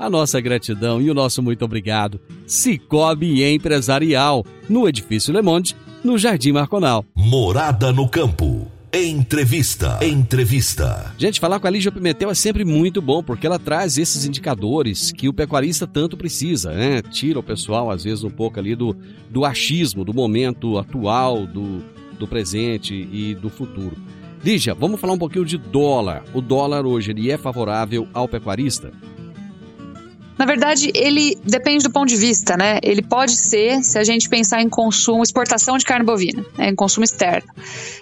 a 0.00 0.08
nossa 0.08 0.40
gratidão 0.40 0.98
e 0.98 1.10
o 1.10 1.14
nosso 1.14 1.42
muito 1.42 1.62
obrigado. 1.62 2.18
Cicobi 2.46 3.44
Empresarial, 3.44 4.46
no 4.66 4.88
Edifício 4.88 5.30
Le 5.30 5.42
Monde, 5.42 5.76
no 6.02 6.16
Jardim 6.16 6.52
Marconal. 6.52 7.04
Morada 7.14 7.92
no 7.92 8.08
Campo. 8.08 8.66
Entrevista. 8.90 9.98
Entrevista. 10.02 11.14
Gente, 11.18 11.38
falar 11.38 11.60
com 11.60 11.66
a 11.66 11.70
Lígia 11.70 11.92
Pimentel 11.92 12.30
é 12.30 12.34
sempre 12.34 12.64
muito 12.64 13.02
bom, 13.02 13.22
porque 13.22 13.46
ela 13.46 13.58
traz 13.58 13.98
esses 13.98 14.24
indicadores 14.24 15.12
que 15.12 15.28
o 15.28 15.34
pecuarista 15.34 15.86
tanto 15.86 16.16
precisa, 16.16 16.72
né? 16.72 17.02
Tira 17.02 17.38
o 17.38 17.42
pessoal, 17.42 17.90
às 17.90 18.02
vezes, 18.02 18.24
um 18.24 18.30
pouco 18.30 18.58
ali 18.58 18.74
do, 18.74 18.96
do 19.28 19.44
achismo, 19.44 20.02
do 20.02 20.14
momento 20.14 20.78
atual, 20.78 21.46
do, 21.46 21.84
do 22.18 22.26
presente 22.26 22.94
e 23.12 23.34
do 23.34 23.50
futuro. 23.50 23.96
Lígia, 24.42 24.74
vamos 24.74 24.98
falar 24.98 25.12
um 25.12 25.18
pouquinho 25.18 25.44
de 25.44 25.58
dólar. 25.58 26.24
O 26.32 26.40
dólar 26.40 26.86
hoje 26.86 27.10
ele 27.10 27.30
é 27.30 27.36
favorável 27.36 28.08
ao 28.14 28.26
pecuarista? 28.26 28.90
Na 30.40 30.46
verdade, 30.46 30.90
ele 30.94 31.36
depende 31.44 31.84
do 31.84 31.90
ponto 31.90 32.08
de 32.08 32.16
vista, 32.16 32.56
né? 32.56 32.78
Ele 32.82 33.02
pode 33.02 33.36
ser, 33.36 33.84
se 33.84 33.98
a 33.98 34.02
gente 34.02 34.26
pensar 34.26 34.62
em 34.62 34.70
consumo, 34.70 35.22
exportação 35.22 35.76
de 35.76 35.84
carne 35.84 36.02
bovina, 36.02 36.42
né? 36.56 36.70
em 36.70 36.74
consumo 36.74 37.04
externo. 37.04 37.46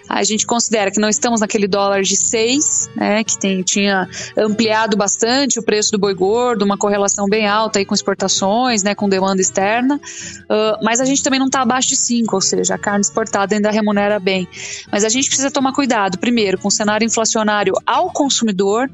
A 0.07 0.23
gente 0.23 0.47
considera 0.47 0.89
que 0.89 1.01
não 1.01 1.09
estamos 1.09 1.41
naquele 1.41 1.67
dólar 1.67 2.01
de 2.01 2.15
6, 2.15 2.91
né? 2.95 3.25
Que 3.25 3.37
tem, 3.37 3.61
tinha 3.61 4.07
ampliado 4.37 4.95
bastante 4.95 5.59
o 5.59 5.61
preço 5.63 5.91
do 5.91 5.99
boi 5.99 6.13
gordo, 6.13 6.63
uma 6.63 6.77
correlação 6.77 7.27
bem 7.27 7.45
alta 7.45 7.79
aí 7.79 7.85
com 7.85 7.93
exportações, 7.93 8.83
né? 8.83 8.95
Com 8.95 9.09
demanda 9.09 9.41
externa. 9.41 9.97
Uh, 9.97 10.81
mas 10.81 11.01
a 11.01 11.05
gente 11.05 11.21
também 11.21 11.41
não 11.41 11.47
está 11.47 11.63
abaixo 11.63 11.89
de 11.89 11.97
5, 11.97 12.33
ou 12.33 12.41
seja, 12.41 12.75
a 12.75 12.77
carne 12.77 13.01
exportada 13.01 13.53
ainda 13.53 13.69
remunera 13.69 14.17
bem. 14.17 14.47
Mas 14.89 15.03
a 15.03 15.09
gente 15.09 15.27
precisa 15.27 15.51
tomar 15.51 15.73
cuidado, 15.73 16.17
primeiro, 16.17 16.57
com 16.57 16.69
o 16.69 16.71
cenário 16.71 17.05
inflacionário 17.05 17.73
ao 17.85 18.13
consumidor, 18.13 18.89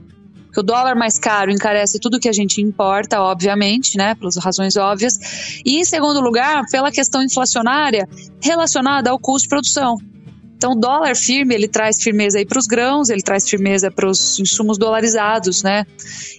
que 0.56 0.62
o 0.62 0.64
dólar 0.64 0.96
mais 0.96 1.20
caro 1.20 1.52
encarece 1.52 2.00
tudo 2.00 2.18
que 2.18 2.30
a 2.30 2.34
gente 2.34 2.62
importa, 2.62 3.22
obviamente, 3.22 3.98
né, 3.98 4.16
pelas 4.16 4.38
razões 4.38 4.78
óbvias, 4.78 5.60
e 5.66 5.82
em 5.82 5.84
segundo 5.84 6.22
lugar, 6.22 6.64
pela 6.72 6.90
questão 6.90 7.22
inflacionária 7.22 8.08
relacionada 8.42 9.12
ao 9.12 9.20
custo 9.20 9.44
de 9.44 9.50
produção. 9.50 9.98
Então, 10.58 10.72
o 10.72 10.76
dólar 10.76 11.16
firme, 11.16 11.54
ele 11.54 11.68
traz 11.68 12.02
firmeza 12.02 12.38
aí 12.38 12.46
para 12.46 12.58
os 12.58 12.66
grãos, 12.66 13.10
ele 13.10 13.22
traz 13.22 13.48
firmeza 13.48 13.92
para 13.92 14.10
os 14.10 14.40
insumos 14.40 14.78
dolarizados, 14.78 15.62
né? 15.64 15.86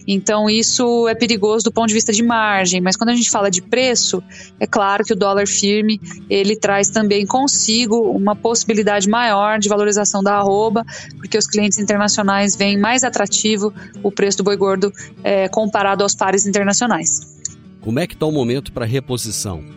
Então, 0.07 0.49
isso 0.49 1.07
é 1.07 1.13
perigoso 1.13 1.65
do 1.65 1.71
ponto 1.71 1.87
de 1.87 1.93
vista 1.93 2.11
de 2.11 2.23
margem, 2.23 2.81
mas 2.81 2.95
quando 2.95 3.09
a 3.09 3.15
gente 3.15 3.29
fala 3.29 3.51
de 3.51 3.61
preço, 3.61 4.23
é 4.59 4.65
claro 4.65 5.03
que 5.03 5.13
o 5.13 5.15
dólar 5.15 5.47
firme, 5.47 6.01
ele 6.29 6.55
traz 6.55 6.89
também 6.89 7.25
consigo 7.25 7.95
uma 8.11 8.35
possibilidade 8.35 9.07
maior 9.07 9.59
de 9.59 9.69
valorização 9.69 10.23
da 10.23 10.35
arroba, 10.35 10.83
porque 11.17 11.37
os 11.37 11.45
clientes 11.45 11.77
internacionais 11.77 12.55
veem 12.55 12.77
mais 12.77 13.03
atrativo 13.03 13.71
o 14.01 14.11
preço 14.11 14.39
do 14.39 14.43
boi 14.43 14.57
gordo 14.57 14.91
é, 15.23 15.47
comparado 15.47 16.01
aos 16.03 16.15
pares 16.15 16.47
internacionais. 16.47 17.37
Como 17.81 17.99
é 17.99 18.07
que 18.07 18.15
está 18.15 18.25
o 18.25 18.31
momento 18.31 18.71
para 18.71 18.85
reposição? 18.85 19.76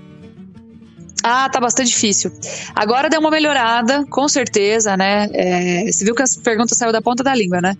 Ah, 1.22 1.48
tá 1.48 1.60
bastante 1.60 1.88
difícil. 1.88 2.32
Agora 2.74 3.08
deu 3.08 3.20
uma 3.20 3.30
melhorada, 3.30 4.04
com 4.06 4.28
certeza, 4.28 4.96
né? 4.96 5.28
É, 5.32 5.90
você 5.90 6.04
viu 6.04 6.14
que 6.14 6.22
as 6.22 6.36
perguntas 6.36 6.76
saíram 6.78 6.92
da 6.92 7.02
ponta 7.02 7.22
da 7.22 7.34
língua, 7.34 7.60
né? 7.60 7.76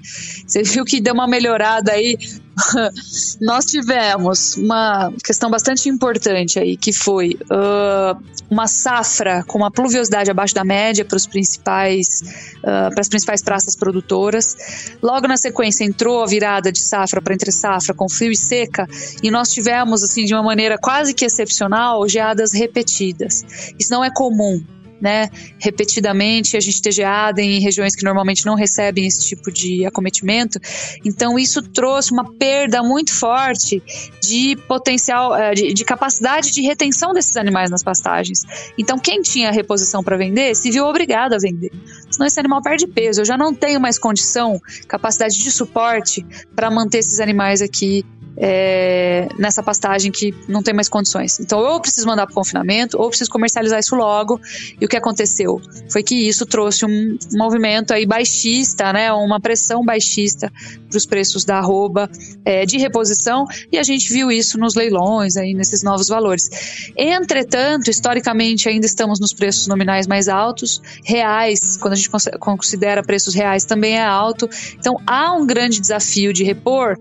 Você 0.46 0.62
viu 0.62 0.84
que 0.84 1.00
deu 1.00 1.14
uma 1.14 1.26
melhorada 1.26 1.92
aí 1.92 2.18
nós 3.40 3.64
tivemos 3.64 4.56
uma 4.56 5.12
questão 5.24 5.50
bastante 5.50 5.88
importante 5.88 6.58
aí, 6.58 6.76
que 6.76 6.92
foi 6.92 7.38
uh, 7.44 8.20
uma 8.50 8.66
safra 8.66 9.44
com 9.44 9.58
uma 9.58 9.70
pluviosidade 9.70 10.30
abaixo 10.30 10.54
da 10.54 10.64
média 10.64 11.04
para 11.04 11.16
os 11.16 11.26
principais, 11.26 12.22
uh, 12.58 12.90
para 12.90 13.00
as 13.00 13.08
principais 13.08 13.42
praças 13.42 13.76
produtoras. 13.76 14.94
Logo 15.02 15.26
na 15.26 15.36
sequência 15.36 15.84
entrou 15.84 16.22
a 16.22 16.26
virada 16.26 16.72
de 16.72 16.80
safra 16.80 17.20
para 17.20 17.34
entre 17.34 17.52
safra 17.52 17.94
com 17.94 18.08
frio 18.08 18.32
e 18.32 18.36
seca, 18.36 18.88
e 19.22 19.30
nós 19.30 19.52
tivemos 19.52 20.02
assim 20.02 20.24
de 20.24 20.34
uma 20.34 20.42
maneira 20.42 20.76
quase 20.78 21.14
que 21.14 21.24
excepcional 21.24 22.06
geadas 22.08 22.52
repetidas. 22.52 23.44
Isso 23.78 23.90
não 23.90 24.04
é 24.04 24.10
comum 24.10 24.62
né, 25.00 25.28
repetidamente, 25.58 26.56
a 26.56 26.60
gente 26.60 26.90
geada 26.90 27.40
em 27.40 27.60
regiões 27.60 27.94
que 27.94 28.04
normalmente 28.04 28.44
não 28.44 28.54
recebem 28.54 29.06
esse 29.06 29.26
tipo 29.28 29.50
de 29.50 29.86
acometimento. 29.86 30.58
Então, 31.04 31.38
isso 31.38 31.62
trouxe 31.62 32.12
uma 32.12 32.32
perda 32.34 32.82
muito 32.82 33.14
forte 33.14 33.82
de 34.22 34.56
potencial, 34.68 35.34
eh, 35.34 35.54
de, 35.54 35.72
de 35.72 35.84
capacidade 35.84 36.52
de 36.52 36.62
retenção 36.62 37.12
desses 37.12 37.36
animais 37.36 37.70
nas 37.70 37.82
pastagens. 37.82 38.44
Então, 38.76 38.98
quem 38.98 39.22
tinha 39.22 39.50
reposição 39.50 40.02
para 40.02 40.16
vender 40.16 40.54
se 40.54 40.70
viu 40.70 40.84
obrigado 40.84 41.34
a 41.34 41.38
vender. 41.38 41.70
Senão, 42.10 42.26
esse 42.26 42.38
animal 42.38 42.62
perde 42.62 42.86
peso. 42.86 43.20
Eu 43.20 43.24
já 43.24 43.36
não 43.36 43.54
tenho 43.54 43.80
mais 43.80 43.98
condição, 43.98 44.60
capacidade 44.88 45.38
de 45.38 45.50
suporte 45.50 46.24
para 46.54 46.70
manter 46.70 46.98
esses 46.98 47.20
animais 47.20 47.62
aqui 47.62 48.04
é, 48.42 49.28
nessa 49.38 49.62
pastagem 49.62 50.10
que 50.10 50.34
não 50.48 50.62
tem 50.62 50.72
mais 50.72 50.88
condições. 50.88 51.38
Então, 51.38 51.58
ou 51.58 51.74
eu 51.74 51.80
preciso 51.80 52.06
mandar 52.06 52.24
para 52.26 52.34
confinamento, 52.34 52.96
ou 52.96 53.04
eu 53.04 53.08
preciso 53.10 53.30
comercializar 53.30 53.78
isso 53.78 53.94
logo. 53.94 54.40
E 54.80 54.84
o 54.84 54.88
que 54.88 54.96
aconteceu 54.96 55.60
foi 55.90 56.02
que 56.02 56.14
isso 56.14 56.46
trouxe 56.46 56.86
um 56.86 57.18
movimento 57.32 57.92
aí 57.92 58.06
baixista, 58.06 58.92
né, 58.94 59.12
uma 59.12 59.38
pressão 59.38 59.84
baixista 59.84 60.50
para 60.88 60.96
os 60.96 61.04
preços 61.04 61.44
da 61.44 61.58
arroba 61.58 62.10
é, 62.44 62.64
de 62.64 62.78
reposição, 62.78 63.46
e 63.70 63.78
a 63.78 63.82
gente 63.82 64.12
viu 64.12 64.30
isso 64.30 64.58
nos 64.58 64.74
leilões, 64.74 65.36
aí 65.36 65.54
nesses 65.54 65.82
novos 65.82 66.08
valores. 66.08 66.48
Entretanto, 66.96 67.90
historicamente, 67.90 68.68
ainda 68.68 68.86
estamos 68.86 69.20
nos 69.20 69.32
preços 69.32 69.66
nominais 69.66 70.06
mais 70.06 70.28
altos, 70.28 70.80
reais, 71.04 71.76
quando 71.76 71.92
a 71.92 71.96
gente 71.96 72.10
considera 72.38 73.02
preços 73.02 73.34
reais, 73.34 73.64
também 73.64 73.98
é 73.98 74.02
alto. 74.02 74.48
Então, 74.78 74.96
há 75.06 75.32
um 75.32 75.46
grande 75.46 75.80
desafio 75.80 76.32
de 76.32 76.42
repor 76.42 76.96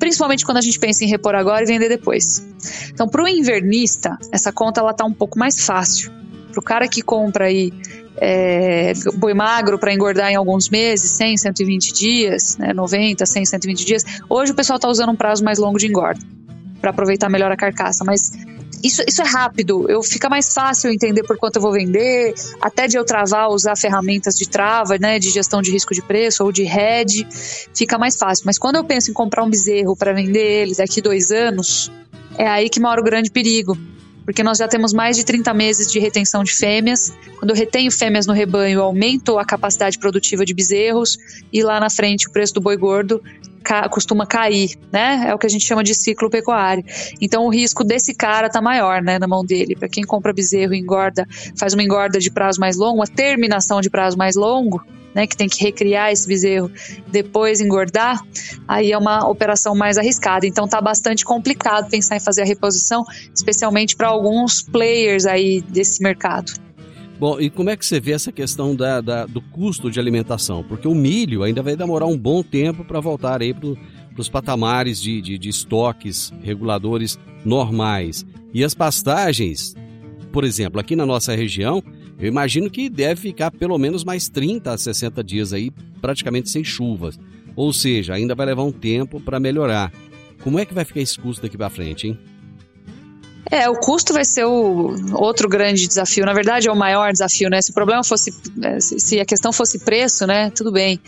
principalmente 0.00 0.44
quando 0.44 0.56
a 0.56 0.62
gente 0.62 0.80
pensa 0.80 1.04
em 1.04 1.08
repor 1.08 1.36
agora 1.36 1.62
e 1.62 1.66
vender 1.66 1.88
depois. 1.88 2.44
Então, 2.90 3.06
para 3.06 3.22
o 3.22 3.28
invernista, 3.28 4.18
essa 4.32 4.50
conta 4.50 4.80
ela 4.80 4.92
tá 4.92 5.04
um 5.04 5.12
pouco 5.12 5.38
mais 5.38 5.64
fácil. 5.64 6.10
Para 6.50 6.58
o 6.58 6.62
cara 6.62 6.88
que 6.88 7.02
compra 7.02 7.44
aí 7.44 7.72
é, 8.16 8.92
boi 9.16 9.34
magro 9.34 9.78
para 9.78 9.94
engordar 9.94 10.32
em 10.32 10.34
alguns 10.34 10.68
meses, 10.68 11.10
100, 11.12 11.36
120 11.36 11.92
dias, 11.92 12.56
né, 12.56 12.72
90, 12.72 13.24
100, 13.24 13.44
120 13.44 13.84
dias, 13.84 14.04
hoje 14.28 14.50
o 14.50 14.54
pessoal 14.54 14.76
está 14.76 14.88
usando 14.88 15.10
um 15.10 15.16
prazo 15.16 15.44
mais 15.44 15.58
longo 15.58 15.78
de 15.78 15.86
engorda 15.86 16.20
para 16.80 16.90
aproveitar 16.90 17.28
melhor 17.28 17.52
a 17.52 17.56
carcaça, 17.56 18.02
mas 18.04 18.32
isso, 18.82 19.02
isso 19.06 19.22
é 19.22 19.26
rápido, 19.26 19.86
eu 19.88 20.02
fica 20.02 20.28
mais 20.28 20.52
fácil 20.52 20.90
entender 20.90 21.22
por 21.22 21.36
quanto 21.36 21.56
eu 21.56 21.62
vou 21.62 21.72
vender, 21.72 22.34
até 22.60 22.86
de 22.86 22.96
eu 22.96 23.04
travar, 23.04 23.48
usar 23.50 23.76
ferramentas 23.76 24.34
de 24.34 24.48
trava, 24.48 24.96
né, 24.98 25.18
de 25.18 25.30
gestão 25.30 25.60
de 25.60 25.70
risco 25.70 25.94
de 25.94 26.02
preço 26.02 26.44
ou 26.44 26.50
de 26.50 26.62
hedge, 26.62 27.26
fica 27.74 27.98
mais 27.98 28.16
fácil. 28.16 28.44
Mas 28.46 28.58
quando 28.58 28.76
eu 28.76 28.84
penso 28.84 29.10
em 29.10 29.14
comprar 29.14 29.44
um 29.44 29.50
bezerro 29.50 29.96
para 29.96 30.12
vender 30.12 30.62
ele 30.62 30.74
daqui 30.74 31.00
dois 31.00 31.30
anos, 31.30 31.90
é 32.38 32.46
aí 32.46 32.68
que 32.70 32.80
mora 32.80 33.00
o 33.00 33.04
grande 33.04 33.30
perigo 33.30 33.76
porque 34.30 34.44
nós 34.44 34.58
já 34.58 34.68
temos 34.68 34.92
mais 34.92 35.16
de 35.16 35.24
30 35.24 35.52
meses 35.52 35.90
de 35.90 35.98
retenção 35.98 36.44
de 36.44 36.52
fêmeas. 36.52 37.12
Quando 37.38 37.50
eu 37.50 37.56
retenho 37.56 37.90
fêmeas 37.90 38.28
no 38.28 38.32
rebanho, 38.32 38.78
eu 38.78 38.82
aumento 38.84 39.36
a 39.38 39.44
capacidade 39.44 39.98
produtiva 39.98 40.44
de 40.44 40.54
bezerros 40.54 41.18
e 41.52 41.64
lá 41.64 41.80
na 41.80 41.90
frente 41.90 42.28
o 42.28 42.30
preço 42.30 42.54
do 42.54 42.60
boi 42.60 42.76
gordo 42.76 43.20
ca 43.62 43.88
costuma 43.88 44.26
cair, 44.26 44.76
né? 44.92 45.24
É 45.28 45.34
o 45.34 45.38
que 45.38 45.46
a 45.46 45.50
gente 45.50 45.64
chama 45.64 45.82
de 45.82 45.94
ciclo 45.94 46.30
pecuário. 46.30 46.84
Então 47.20 47.44
o 47.44 47.50
risco 47.50 47.84
desse 47.84 48.14
cara 48.14 48.48
tá 48.48 48.60
maior, 48.60 49.02
né, 49.02 49.18
na 49.18 49.26
mão 49.26 49.44
dele. 49.44 49.76
Para 49.76 49.88
quem 49.88 50.04
compra 50.04 50.32
bezerro 50.32 50.74
engorda, 50.74 51.26
faz 51.58 51.74
uma 51.74 51.82
engorda 51.82 52.18
de 52.18 52.30
prazo 52.30 52.60
mais 52.60 52.76
longo, 52.76 52.96
uma 52.96 53.06
terminação 53.06 53.80
de 53.80 53.90
prazo 53.90 54.16
mais 54.16 54.36
longo, 54.36 54.82
né, 55.14 55.26
que 55.26 55.36
tem 55.36 55.48
que 55.48 55.62
recriar 55.62 56.12
esse 56.12 56.26
bezerro, 56.26 56.70
depois 57.08 57.60
engordar, 57.60 58.20
aí 58.66 58.92
é 58.92 58.98
uma 58.98 59.28
operação 59.28 59.74
mais 59.74 59.98
arriscada. 59.98 60.46
Então 60.46 60.68
tá 60.68 60.80
bastante 60.80 61.24
complicado 61.24 61.90
pensar 61.90 62.16
em 62.16 62.20
fazer 62.20 62.42
a 62.42 62.46
reposição, 62.46 63.04
especialmente 63.34 63.96
para 63.96 64.08
alguns 64.08 64.62
players 64.62 65.26
aí 65.26 65.60
desse 65.62 66.02
mercado. 66.02 66.52
Bom, 67.20 67.38
e 67.38 67.50
como 67.50 67.68
é 67.68 67.76
que 67.76 67.84
você 67.84 68.00
vê 68.00 68.12
essa 68.12 68.32
questão 68.32 68.74
da, 68.74 69.02
da 69.02 69.26
do 69.26 69.42
custo 69.42 69.90
de 69.90 70.00
alimentação? 70.00 70.64
Porque 70.64 70.88
o 70.88 70.94
milho 70.94 71.42
ainda 71.42 71.62
vai 71.62 71.76
demorar 71.76 72.06
um 72.06 72.16
bom 72.16 72.42
tempo 72.42 72.82
para 72.82 72.98
voltar 72.98 73.42
aí 73.42 73.52
para 73.52 73.76
os 74.16 74.30
patamares 74.30 75.02
de, 75.02 75.20
de, 75.20 75.36
de 75.36 75.50
estoques 75.50 76.32
reguladores 76.42 77.18
normais. 77.44 78.24
E 78.54 78.64
as 78.64 78.72
pastagens, 78.72 79.74
por 80.32 80.44
exemplo, 80.44 80.80
aqui 80.80 80.96
na 80.96 81.04
nossa 81.04 81.36
região, 81.36 81.84
eu 82.18 82.26
imagino 82.26 82.70
que 82.70 82.88
deve 82.88 83.20
ficar 83.20 83.50
pelo 83.50 83.76
menos 83.76 84.02
mais 84.02 84.30
30 84.30 84.72
a 84.72 84.78
60 84.78 85.22
dias 85.22 85.52
aí, 85.52 85.70
praticamente 86.00 86.48
sem 86.48 86.64
chuvas. 86.64 87.20
Ou 87.54 87.70
seja, 87.70 88.14
ainda 88.14 88.34
vai 88.34 88.46
levar 88.46 88.62
um 88.62 88.72
tempo 88.72 89.20
para 89.20 89.38
melhorar. 89.38 89.92
Como 90.42 90.58
é 90.58 90.64
que 90.64 90.72
vai 90.72 90.86
ficar 90.86 91.00
esse 91.00 91.18
custo 91.18 91.42
daqui 91.42 91.58
para 91.58 91.68
frente, 91.68 92.06
hein? 92.06 92.18
É, 93.50 93.68
o 93.68 93.74
custo 93.74 94.12
vai 94.12 94.24
ser 94.24 94.44
o 94.44 94.94
outro 95.14 95.48
grande 95.48 95.86
desafio. 95.86 96.24
Na 96.24 96.32
verdade, 96.32 96.68
é 96.68 96.72
o 96.72 96.76
maior 96.76 97.12
desafio, 97.12 97.48
né? 97.48 97.62
Se 97.62 97.70
o 97.70 97.74
problema 97.74 98.02
fosse, 98.04 98.34
é, 98.62 98.80
se 98.80 99.20
a 99.20 99.24
questão 99.24 99.52
fosse 99.52 99.78
preço, 99.78 100.26
né? 100.26 100.50
Tudo 100.50 100.72
bem. 100.72 101.00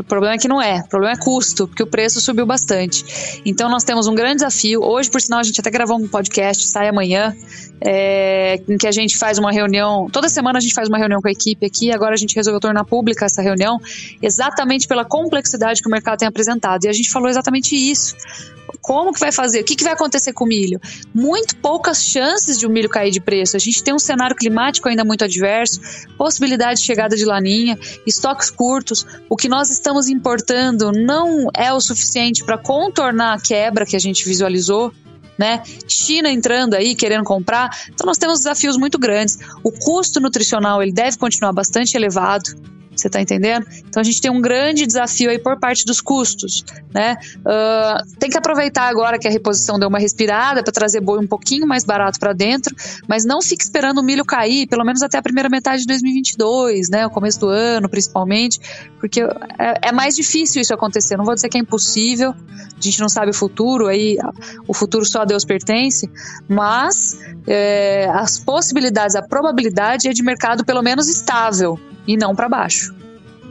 O 0.00 0.04
problema 0.04 0.34
é 0.34 0.38
que 0.38 0.48
não 0.48 0.60
é. 0.60 0.80
O 0.80 0.88
problema 0.88 1.14
é 1.14 1.22
custo, 1.22 1.68
porque 1.68 1.82
o 1.82 1.86
preço 1.86 2.20
subiu 2.20 2.46
bastante. 2.46 3.40
Então 3.44 3.68
nós 3.68 3.84
temos 3.84 4.06
um 4.06 4.14
grande 4.14 4.36
desafio. 4.36 4.82
Hoje, 4.82 5.10
por 5.10 5.20
sinal, 5.20 5.40
a 5.40 5.42
gente 5.42 5.60
até 5.60 5.70
gravou 5.70 5.98
um 5.98 6.08
podcast, 6.08 6.66
sai 6.66 6.88
amanhã, 6.88 7.34
é, 7.80 8.60
em 8.68 8.78
que 8.78 8.86
a 8.86 8.92
gente 8.92 9.18
faz 9.18 9.38
uma 9.38 9.52
reunião. 9.52 10.08
Toda 10.10 10.28
semana 10.28 10.58
a 10.58 10.60
gente 10.60 10.74
faz 10.74 10.88
uma 10.88 10.98
reunião 10.98 11.20
com 11.20 11.28
a 11.28 11.30
equipe 11.30 11.66
aqui. 11.66 11.92
Agora 11.92 12.14
a 12.14 12.16
gente 12.16 12.34
resolveu 12.34 12.60
tornar 12.60 12.84
pública 12.84 13.26
essa 13.26 13.42
reunião, 13.42 13.78
exatamente 14.22 14.88
pela 14.88 15.04
complexidade 15.04 15.82
que 15.82 15.88
o 15.88 15.90
mercado 15.90 16.18
tem 16.18 16.28
apresentado. 16.28 16.84
E 16.84 16.88
a 16.88 16.92
gente 16.92 17.10
falou 17.10 17.28
exatamente 17.28 17.76
isso. 17.76 18.16
Como 18.80 19.12
que 19.12 19.20
vai 19.20 19.32
fazer? 19.32 19.60
O 19.60 19.64
que, 19.64 19.76
que 19.76 19.84
vai 19.84 19.92
acontecer 19.92 20.32
com 20.32 20.44
o 20.44 20.48
milho? 20.48 20.80
Muito 21.14 21.56
poucas 21.56 22.02
chances 22.02 22.58
de 22.58 22.66
o 22.66 22.70
milho 22.70 22.88
cair 22.88 23.10
de 23.10 23.20
preço. 23.20 23.56
A 23.56 23.58
gente 23.58 23.82
tem 23.82 23.94
um 23.94 23.98
cenário 23.98 24.36
climático 24.36 24.88
ainda 24.88 25.04
muito 25.04 25.24
adverso, 25.24 25.80
possibilidade 26.16 26.80
de 26.80 26.86
chegada 26.86 27.16
de 27.16 27.24
laninha, 27.24 27.78
estoques 28.06 28.50
curtos. 28.50 29.06
O 29.28 29.36
que 29.36 29.48
nós 29.48 29.70
estamos 29.70 29.89
importando 30.08 30.92
não 30.92 31.48
é 31.54 31.72
o 31.72 31.80
suficiente 31.80 32.44
para 32.44 32.58
contornar 32.58 33.34
a 33.34 33.40
quebra 33.40 33.86
que 33.86 33.96
a 33.96 33.98
gente 33.98 34.24
visualizou. 34.24 34.92
Né? 35.38 35.62
China 35.88 36.30
entrando 36.30 36.74
aí, 36.74 36.94
querendo 36.94 37.24
comprar. 37.24 37.70
Então 37.88 38.06
nós 38.06 38.18
temos 38.18 38.40
desafios 38.40 38.76
muito 38.76 38.98
grandes. 38.98 39.38
O 39.62 39.72
custo 39.72 40.20
nutricional 40.20 40.82
ele 40.82 40.92
deve 40.92 41.16
continuar 41.16 41.52
bastante 41.52 41.96
elevado. 41.96 42.50
Você 43.00 43.06
está 43.06 43.20
entendendo? 43.20 43.66
Então 43.88 44.00
a 44.00 44.04
gente 44.04 44.20
tem 44.20 44.30
um 44.30 44.40
grande 44.40 44.86
desafio 44.86 45.30
aí 45.30 45.38
por 45.38 45.58
parte 45.58 45.84
dos 45.86 46.00
custos, 46.00 46.64
né? 46.92 47.16
Uh, 47.38 48.16
tem 48.18 48.28
que 48.28 48.36
aproveitar 48.36 48.88
agora 48.88 49.18
que 49.18 49.26
a 49.26 49.30
reposição 49.30 49.78
deu 49.78 49.88
uma 49.88 49.98
respirada 49.98 50.62
para 50.62 50.72
trazer 50.72 51.00
boi 51.00 51.18
um 51.18 51.26
pouquinho 51.26 51.66
mais 51.66 51.82
barato 51.82 52.20
para 52.20 52.32
dentro, 52.32 52.74
mas 53.08 53.24
não 53.24 53.40
fique 53.40 53.62
esperando 53.62 53.98
o 53.98 54.02
milho 54.02 54.24
cair, 54.24 54.66
pelo 54.66 54.84
menos 54.84 55.02
até 55.02 55.16
a 55.16 55.22
primeira 55.22 55.48
metade 55.48 55.82
de 55.82 55.86
2022, 55.86 56.90
né? 56.90 57.06
O 57.06 57.10
começo 57.10 57.40
do 57.40 57.48
ano, 57.48 57.88
principalmente, 57.88 58.60
porque 58.98 59.22
é, 59.22 59.88
é 59.88 59.92
mais 59.92 60.14
difícil 60.14 60.60
isso 60.60 60.74
acontecer. 60.74 61.16
Não 61.16 61.24
vou 61.24 61.34
dizer 61.34 61.48
que 61.48 61.56
é 61.56 61.60
impossível, 61.60 62.30
a 62.32 62.80
gente 62.80 63.00
não 63.00 63.08
sabe 63.08 63.30
o 63.30 63.34
futuro, 63.34 63.86
aí 63.86 64.18
o 64.68 64.74
futuro 64.74 65.04
só 65.06 65.22
a 65.22 65.24
Deus 65.24 65.44
pertence, 65.44 66.10
mas 66.46 67.18
é, 67.46 68.10
as 68.12 68.38
possibilidades, 68.38 69.16
a 69.16 69.22
probabilidade 69.22 70.08
é 70.08 70.12
de 70.12 70.22
mercado 70.22 70.64
pelo 70.64 70.82
menos 70.82 71.08
estável 71.08 71.78
e 72.10 72.16
não 72.16 72.34
para 72.34 72.48
baixo. 72.48 72.92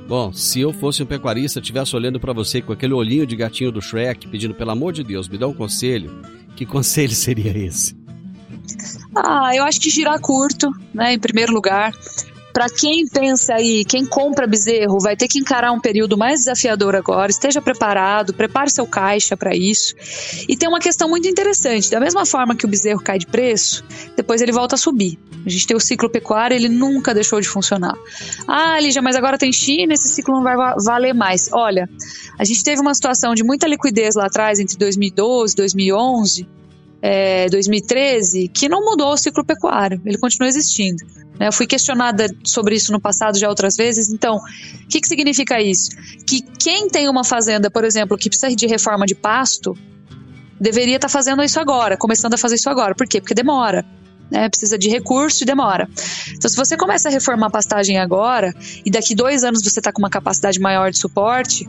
Bom, 0.07 0.33
se 0.33 0.59
eu 0.59 0.73
fosse 0.73 1.01
um 1.01 1.05
pecuarista, 1.05 1.59
estivesse 1.59 1.95
olhando 1.95 2.19
para 2.19 2.33
você 2.33 2.61
com 2.61 2.73
aquele 2.73 2.93
olhinho 2.93 3.25
de 3.25 3.35
gatinho 3.35 3.71
do 3.71 3.81
Shrek, 3.81 4.27
pedindo 4.27 4.53
pelo 4.53 4.71
amor 4.71 4.91
de 4.91 5.03
Deus, 5.03 5.29
me 5.29 5.37
dá 5.37 5.47
um 5.47 5.53
conselho, 5.53 6.21
que 6.55 6.65
conselho 6.67 7.13
seria 7.13 7.57
esse? 7.57 7.95
Ah, 9.15 9.55
eu 9.55 9.63
acho 9.63 9.79
que 9.79 9.89
girar 9.89 10.19
curto, 10.19 10.71
né, 10.93 11.13
em 11.13 11.19
primeiro 11.19 11.53
lugar. 11.53 11.93
Para 12.53 12.67
quem 12.67 13.07
pensa 13.07 13.53
aí, 13.53 13.85
quem 13.85 14.05
compra 14.05 14.47
bezerro, 14.47 14.99
vai 14.99 15.15
ter 15.15 15.27
que 15.27 15.39
encarar 15.39 15.71
um 15.71 15.79
período 15.79 16.17
mais 16.17 16.39
desafiador 16.39 16.95
agora. 16.95 17.29
Esteja 17.29 17.61
preparado, 17.61 18.33
prepare 18.33 18.71
seu 18.71 18.87
caixa 18.87 19.37
para 19.37 19.55
isso. 19.55 19.93
E 20.47 20.57
tem 20.57 20.67
uma 20.67 20.79
questão 20.79 21.07
muito 21.07 21.27
interessante: 21.27 21.89
da 21.91 21.99
mesma 21.99 22.25
forma 22.25 22.55
que 22.55 22.65
o 22.65 22.67
bezerro 22.67 23.01
cai 23.01 23.19
de 23.19 23.27
preço, 23.27 23.83
depois 24.15 24.41
ele 24.41 24.51
volta 24.51 24.75
a 24.75 24.77
subir. 24.77 25.19
A 25.45 25.49
gente 25.49 25.67
tem 25.67 25.77
o 25.77 25.79
ciclo 25.79 26.09
pecuário, 26.09 26.55
ele 26.55 26.67
nunca 26.67 27.13
deixou 27.13 27.39
de 27.39 27.47
funcionar. 27.47 27.95
Ah, 28.47 28.79
Lígia, 28.79 29.01
mas 29.01 29.15
agora 29.15 29.37
tem 29.37 29.53
China, 29.53 29.93
esse 29.93 30.09
ciclo 30.09 30.35
não 30.35 30.43
vai 30.43 30.55
valer 30.83 31.13
mais. 31.13 31.49
Olha, 31.53 31.89
a 32.37 32.43
gente 32.43 32.63
teve 32.63 32.81
uma 32.81 32.93
situação 32.93 33.33
de 33.33 33.43
muita 33.43 33.67
liquidez 33.67 34.15
lá 34.15 34.25
atrás, 34.25 34.59
entre 34.59 34.77
2012 34.77 35.53
e 35.53 35.55
2011, 35.55 36.47
é, 37.01 37.47
2013, 37.49 38.49
que 38.49 38.67
não 38.67 38.83
mudou 38.83 39.13
o 39.13 39.17
ciclo 39.17 39.45
pecuário, 39.45 40.01
ele 40.05 40.17
continua 40.17 40.49
existindo. 40.49 41.05
Né? 41.39 41.47
Eu 41.47 41.53
fui 41.53 41.65
questionada 41.65 42.27
sobre 42.43 42.75
isso 42.75 42.91
no 42.91 42.99
passado 42.99 43.37
já 43.37 43.47
outras 43.47 43.75
vezes. 43.75 44.09
Então, 44.09 44.35
o 44.35 44.87
que, 44.87 44.99
que 44.99 45.07
significa 45.07 45.61
isso? 45.61 45.91
Que 46.27 46.41
quem 46.41 46.89
tem 46.89 47.07
uma 47.07 47.23
fazenda, 47.23 47.71
por 47.71 47.83
exemplo, 47.83 48.17
que 48.17 48.29
precisa 48.29 48.53
de 48.53 48.67
reforma 48.67 49.05
de 49.05 49.15
pasto, 49.15 49.75
deveria 50.59 50.97
estar 50.97 51.07
tá 51.07 51.11
fazendo 51.11 51.41
isso 51.41 51.59
agora, 51.59 51.95
começando 51.95 52.33
a 52.33 52.37
fazer 52.37 52.55
isso 52.55 52.69
agora. 52.69 52.93
Por 52.93 53.07
quê? 53.07 53.21
Porque 53.21 53.33
demora. 53.33 53.85
Né, 54.31 54.47
precisa 54.47 54.77
de 54.77 54.89
recurso 54.89 55.43
e 55.43 55.45
demora. 55.45 55.89
Então, 56.35 56.47
se 56.47 56.55
você 56.55 56.77
começa 56.77 57.09
a 57.09 57.11
reformar 57.11 57.47
a 57.47 57.49
pastagem 57.49 57.97
agora 57.97 58.53
e 58.85 58.91
daqui 58.91 59.15
dois 59.15 59.43
anos 59.43 59.63
você 59.63 59.79
está 59.79 59.91
com 59.91 59.97
uma 59.97 60.09
capacidade 60.09 60.59
maior 60.59 60.91
de 60.91 60.99
suporte, 60.99 61.67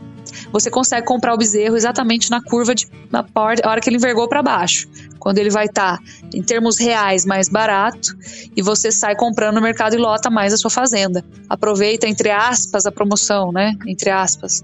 você 0.51 0.69
consegue 0.69 1.07
comprar 1.07 1.33
o 1.33 1.37
bezerro 1.37 1.75
exatamente 1.75 2.29
na 2.29 2.39
curva 2.39 2.75
de 2.75 2.87
na 3.11 3.25
hora 3.35 3.81
que 3.81 3.89
ele 3.89 3.97
envergou 3.97 4.27
para 4.29 4.43
baixo 4.43 4.87
quando 5.21 5.37
ele 5.37 5.51
vai 5.51 5.67
estar 5.67 5.97
tá, 5.97 6.03
em 6.33 6.41
termos 6.41 6.79
reais 6.79 7.25
mais 7.25 7.47
barato 7.47 8.17
e 8.55 8.61
você 8.61 8.91
sai 8.91 9.15
comprando 9.15 9.55
no 9.55 9.61
mercado 9.61 9.95
e 9.95 9.97
lota 9.99 10.31
mais 10.31 10.51
a 10.51 10.57
sua 10.57 10.71
fazenda. 10.71 11.23
Aproveita 11.47 12.07
entre 12.07 12.31
aspas 12.31 12.87
a 12.87 12.91
promoção, 12.91 13.51
né? 13.51 13.75
Entre 13.85 14.09
aspas. 14.09 14.63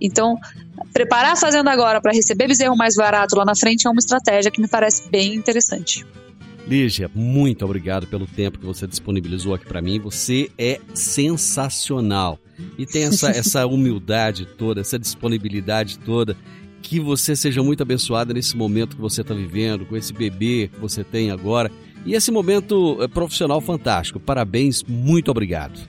Então, 0.00 0.36
preparar 0.94 1.32
a 1.32 1.36
fazenda 1.36 1.70
agora 1.70 2.00
para 2.00 2.12
receber 2.12 2.48
bezerro 2.48 2.74
mais 2.74 2.96
barato 2.96 3.36
lá 3.36 3.44
na 3.44 3.54
frente 3.54 3.86
é 3.86 3.90
uma 3.90 3.98
estratégia 3.98 4.50
que 4.50 4.62
me 4.62 4.68
parece 4.68 5.08
bem 5.10 5.34
interessante. 5.34 6.06
Lígia, 6.68 7.10
muito 7.14 7.64
obrigado 7.64 8.06
pelo 8.06 8.26
tempo 8.26 8.58
que 8.58 8.66
você 8.66 8.86
disponibilizou 8.86 9.54
aqui 9.54 9.64
para 9.64 9.80
mim. 9.80 9.98
Você 9.98 10.50
é 10.58 10.78
sensacional. 10.92 12.38
E 12.76 12.84
tem 12.84 13.04
essa, 13.04 13.30
essa 13.32 13.66
humildade 13.66 14.44
toda, 14.44 14.82
essa 14.82 14.98
disponibilidade 14.98 15.98
toda 15.98 16.36
que 16.82 17.00
você 17.00 17.34
seja 17.34 17.62
muito 17.62 17.82
abençoada 17.82 18.34
nesse 18.34 18.56
momento 18.56 18.96
que 18.96 19.02
você 19.02 19.22
está 19.22 19.34
vivendo, 19.34 19.86
com 19.86 19.96
esse 19.96 20.12
bebê 20.12 20.70
que 20.72 20.78
você 20.78 21.02
tem 21.02 21.30
agora 21.30 21.70
e 22.04 22.14
esse 22.14 22.30
momento 22.30 22.98
eh, 23.00 23.08
profissional 23.08 23.60
fantástico. 23.60 24.20
Parabéns, 24.20 24.82
muito 24.84 25.30
obrigado. 25.30 25.80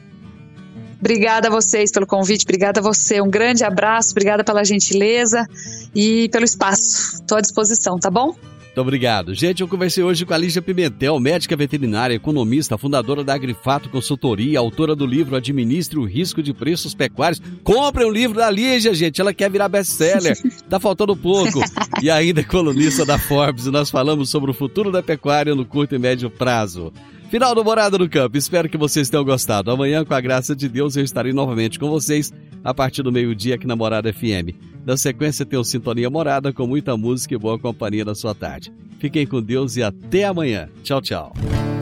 Obrigada 0.99 1.47
a 1.47 1.51
vocês 1.51 1.91
pelo 1.91 2.07
convite, 2.07 2.43
obrigada 2.43 2.79
a 2.79 2.83
você. 2.83 3.21
Um 3.21 3.29
grande 3.29 3.63
abraço, 3.63 4.11
obrigada 4.11 4.43
pela 4.43 4.63
gentileza 4.63 5.45
e 5.93 6.27
pelo 6.29 6.43
espaço. 6.43 7.15
Estou 7.15 7.37
à 7.37 7.41
disposição, 7.41 7.97
tá 7.97 8.09
bom? 8.09 8.35
Muito 8.79 8.87
obrigado. 8.87 9.35
Gente, 9.35 9.59
eu 9.59 9.67
conversei 9.67 10.01
hoje 10.01 10.25
com 10.25 10.33
a 10.33 10.37
Lígia 10.37 10.61
Pimentel, 10.61 11.19
médica 11.19 11.53
veterinária, 11.53 12.15
economista, 12.15 12.77
fundadora 12.77 13.25
da 13.25 13.33
Agrifato 13.33 13.89
Consultoria, 13.89 14.57
autora 14.57 14.95
do 14.95 15.05
livro 15.05 15.35
Administre 15.35 15.99
o 15.99 16.05
Risco 16.05 16.41
de 16.41 16.53
Preços 16.53 16.95
Pecuários. 16.95 17.41
Compre 17.61 18.05
um 18.05 18.09
livro 18.09 18.37
da 18.37 18.49
Lígia, 18.49 18.93
gente. 18.93 19.19
Ela 19.19 19.33
quer 19.33 19.51
virar 19.51 19.67
best-seller. 19.67 20.37
tá 20.69 20.79
faltando 20.79 21.13
pouco. 21.13 21.59
E 22.01 22.09
ainda 22.09 22.39
é 22.39 22.43
colunista 22.43 23.05
da 23.05 23.19
Forbes. 23.19 23.65
E 23.65 23.71
nós 23.71 23.91
falamos 23.91 24.29
sobre 24.29 24.49
o 24.49 24.53
futuro 24.53 24.93
da 24.93 25.03
pecuária 25.03 25.53
no 25.53 25.65
curto 25.65 25.93
e 25.93 25.99
médio 25.99 26.29
prazo. 26.29 26.93
Final 27.29 27.53
do 27.53 27.63
Morada 27.63 27.95
no 27.95 28.09
Campo. 28.09 28.37
Espero 28.37 28.67
que 28.67 28.77
vocês 28.77 29.07
tenham 29.07 29.23
gostado. 29.23 29.69
Amanhã, 29.69 30.03
com 30.03 30.15
a 30.15 30.19
graça 30.19 30.55
de 30.55 30.67
Deus, 30.67 30.95
eu 30.95 31.03
estarei 31.03 31.31
novamente 31.31 31.77
com 31.77 31.87
vocês 31.87 32.33
a 32.63 32.73
partir 32.73 33.03
do 33.03 33.11
meio-dia 33.11 33.53
aqui 33.53 33.67
na 33.67 33.75
Morada 33.75 34.11
FM. 34.11 34.57
Na 34.83 34.97
sequência 34.97 35.45
tem 35.45 35.59
o 35.59 35.63
Sintonia 35.63 36.09
Morada 36.09 36.51
com 36.51 36.65
muita 36.65 36.97
música 36.97 37.35
e 37.35 37.37
boa 37.37 37.59
companhia 37.59 38.03
na 38.03 38.15
sua 38.15 38.33
tarde. 38.33 38.73
Fiquem 38.97 39.27
com 39.27 39.43
Deus 39.43 39.77
e 39.77 39.83
até 39.83 40.23
amanhã. 40.23 40.69
Tchau, 40.83 41.01
tchau. 41.01 41.33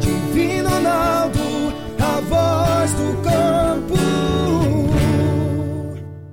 Divino 0.02 0.68
Ronaldo, 0.68 1.40
a 1.98 2.20
voz 2.20 2.92
do 2.92 3.22
campo. 3.24 3.38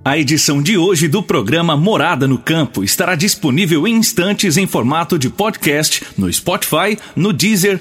A 0.04 0.18
edição 0.18 0.60
de 0.60 0.76
hoje 0.76 1.06
do 1.06 1.22
programa 1.22 1.76
Morada 1.76 2.26
no 2.26 2.36
Campo 2.36 2.82
estará 2.82 3.14
disponível 3.14 3.86
em 3.86 3.94
instantes 3.94 4.56
em 4.56 4.66
formato 4.66 5.16
de 5.16 5.30
podcast 5.30 6.04
no 6.18 6.30
Spotify, 6.30 6.98
no 7.16 7.32
Deezer, 7.32 7.80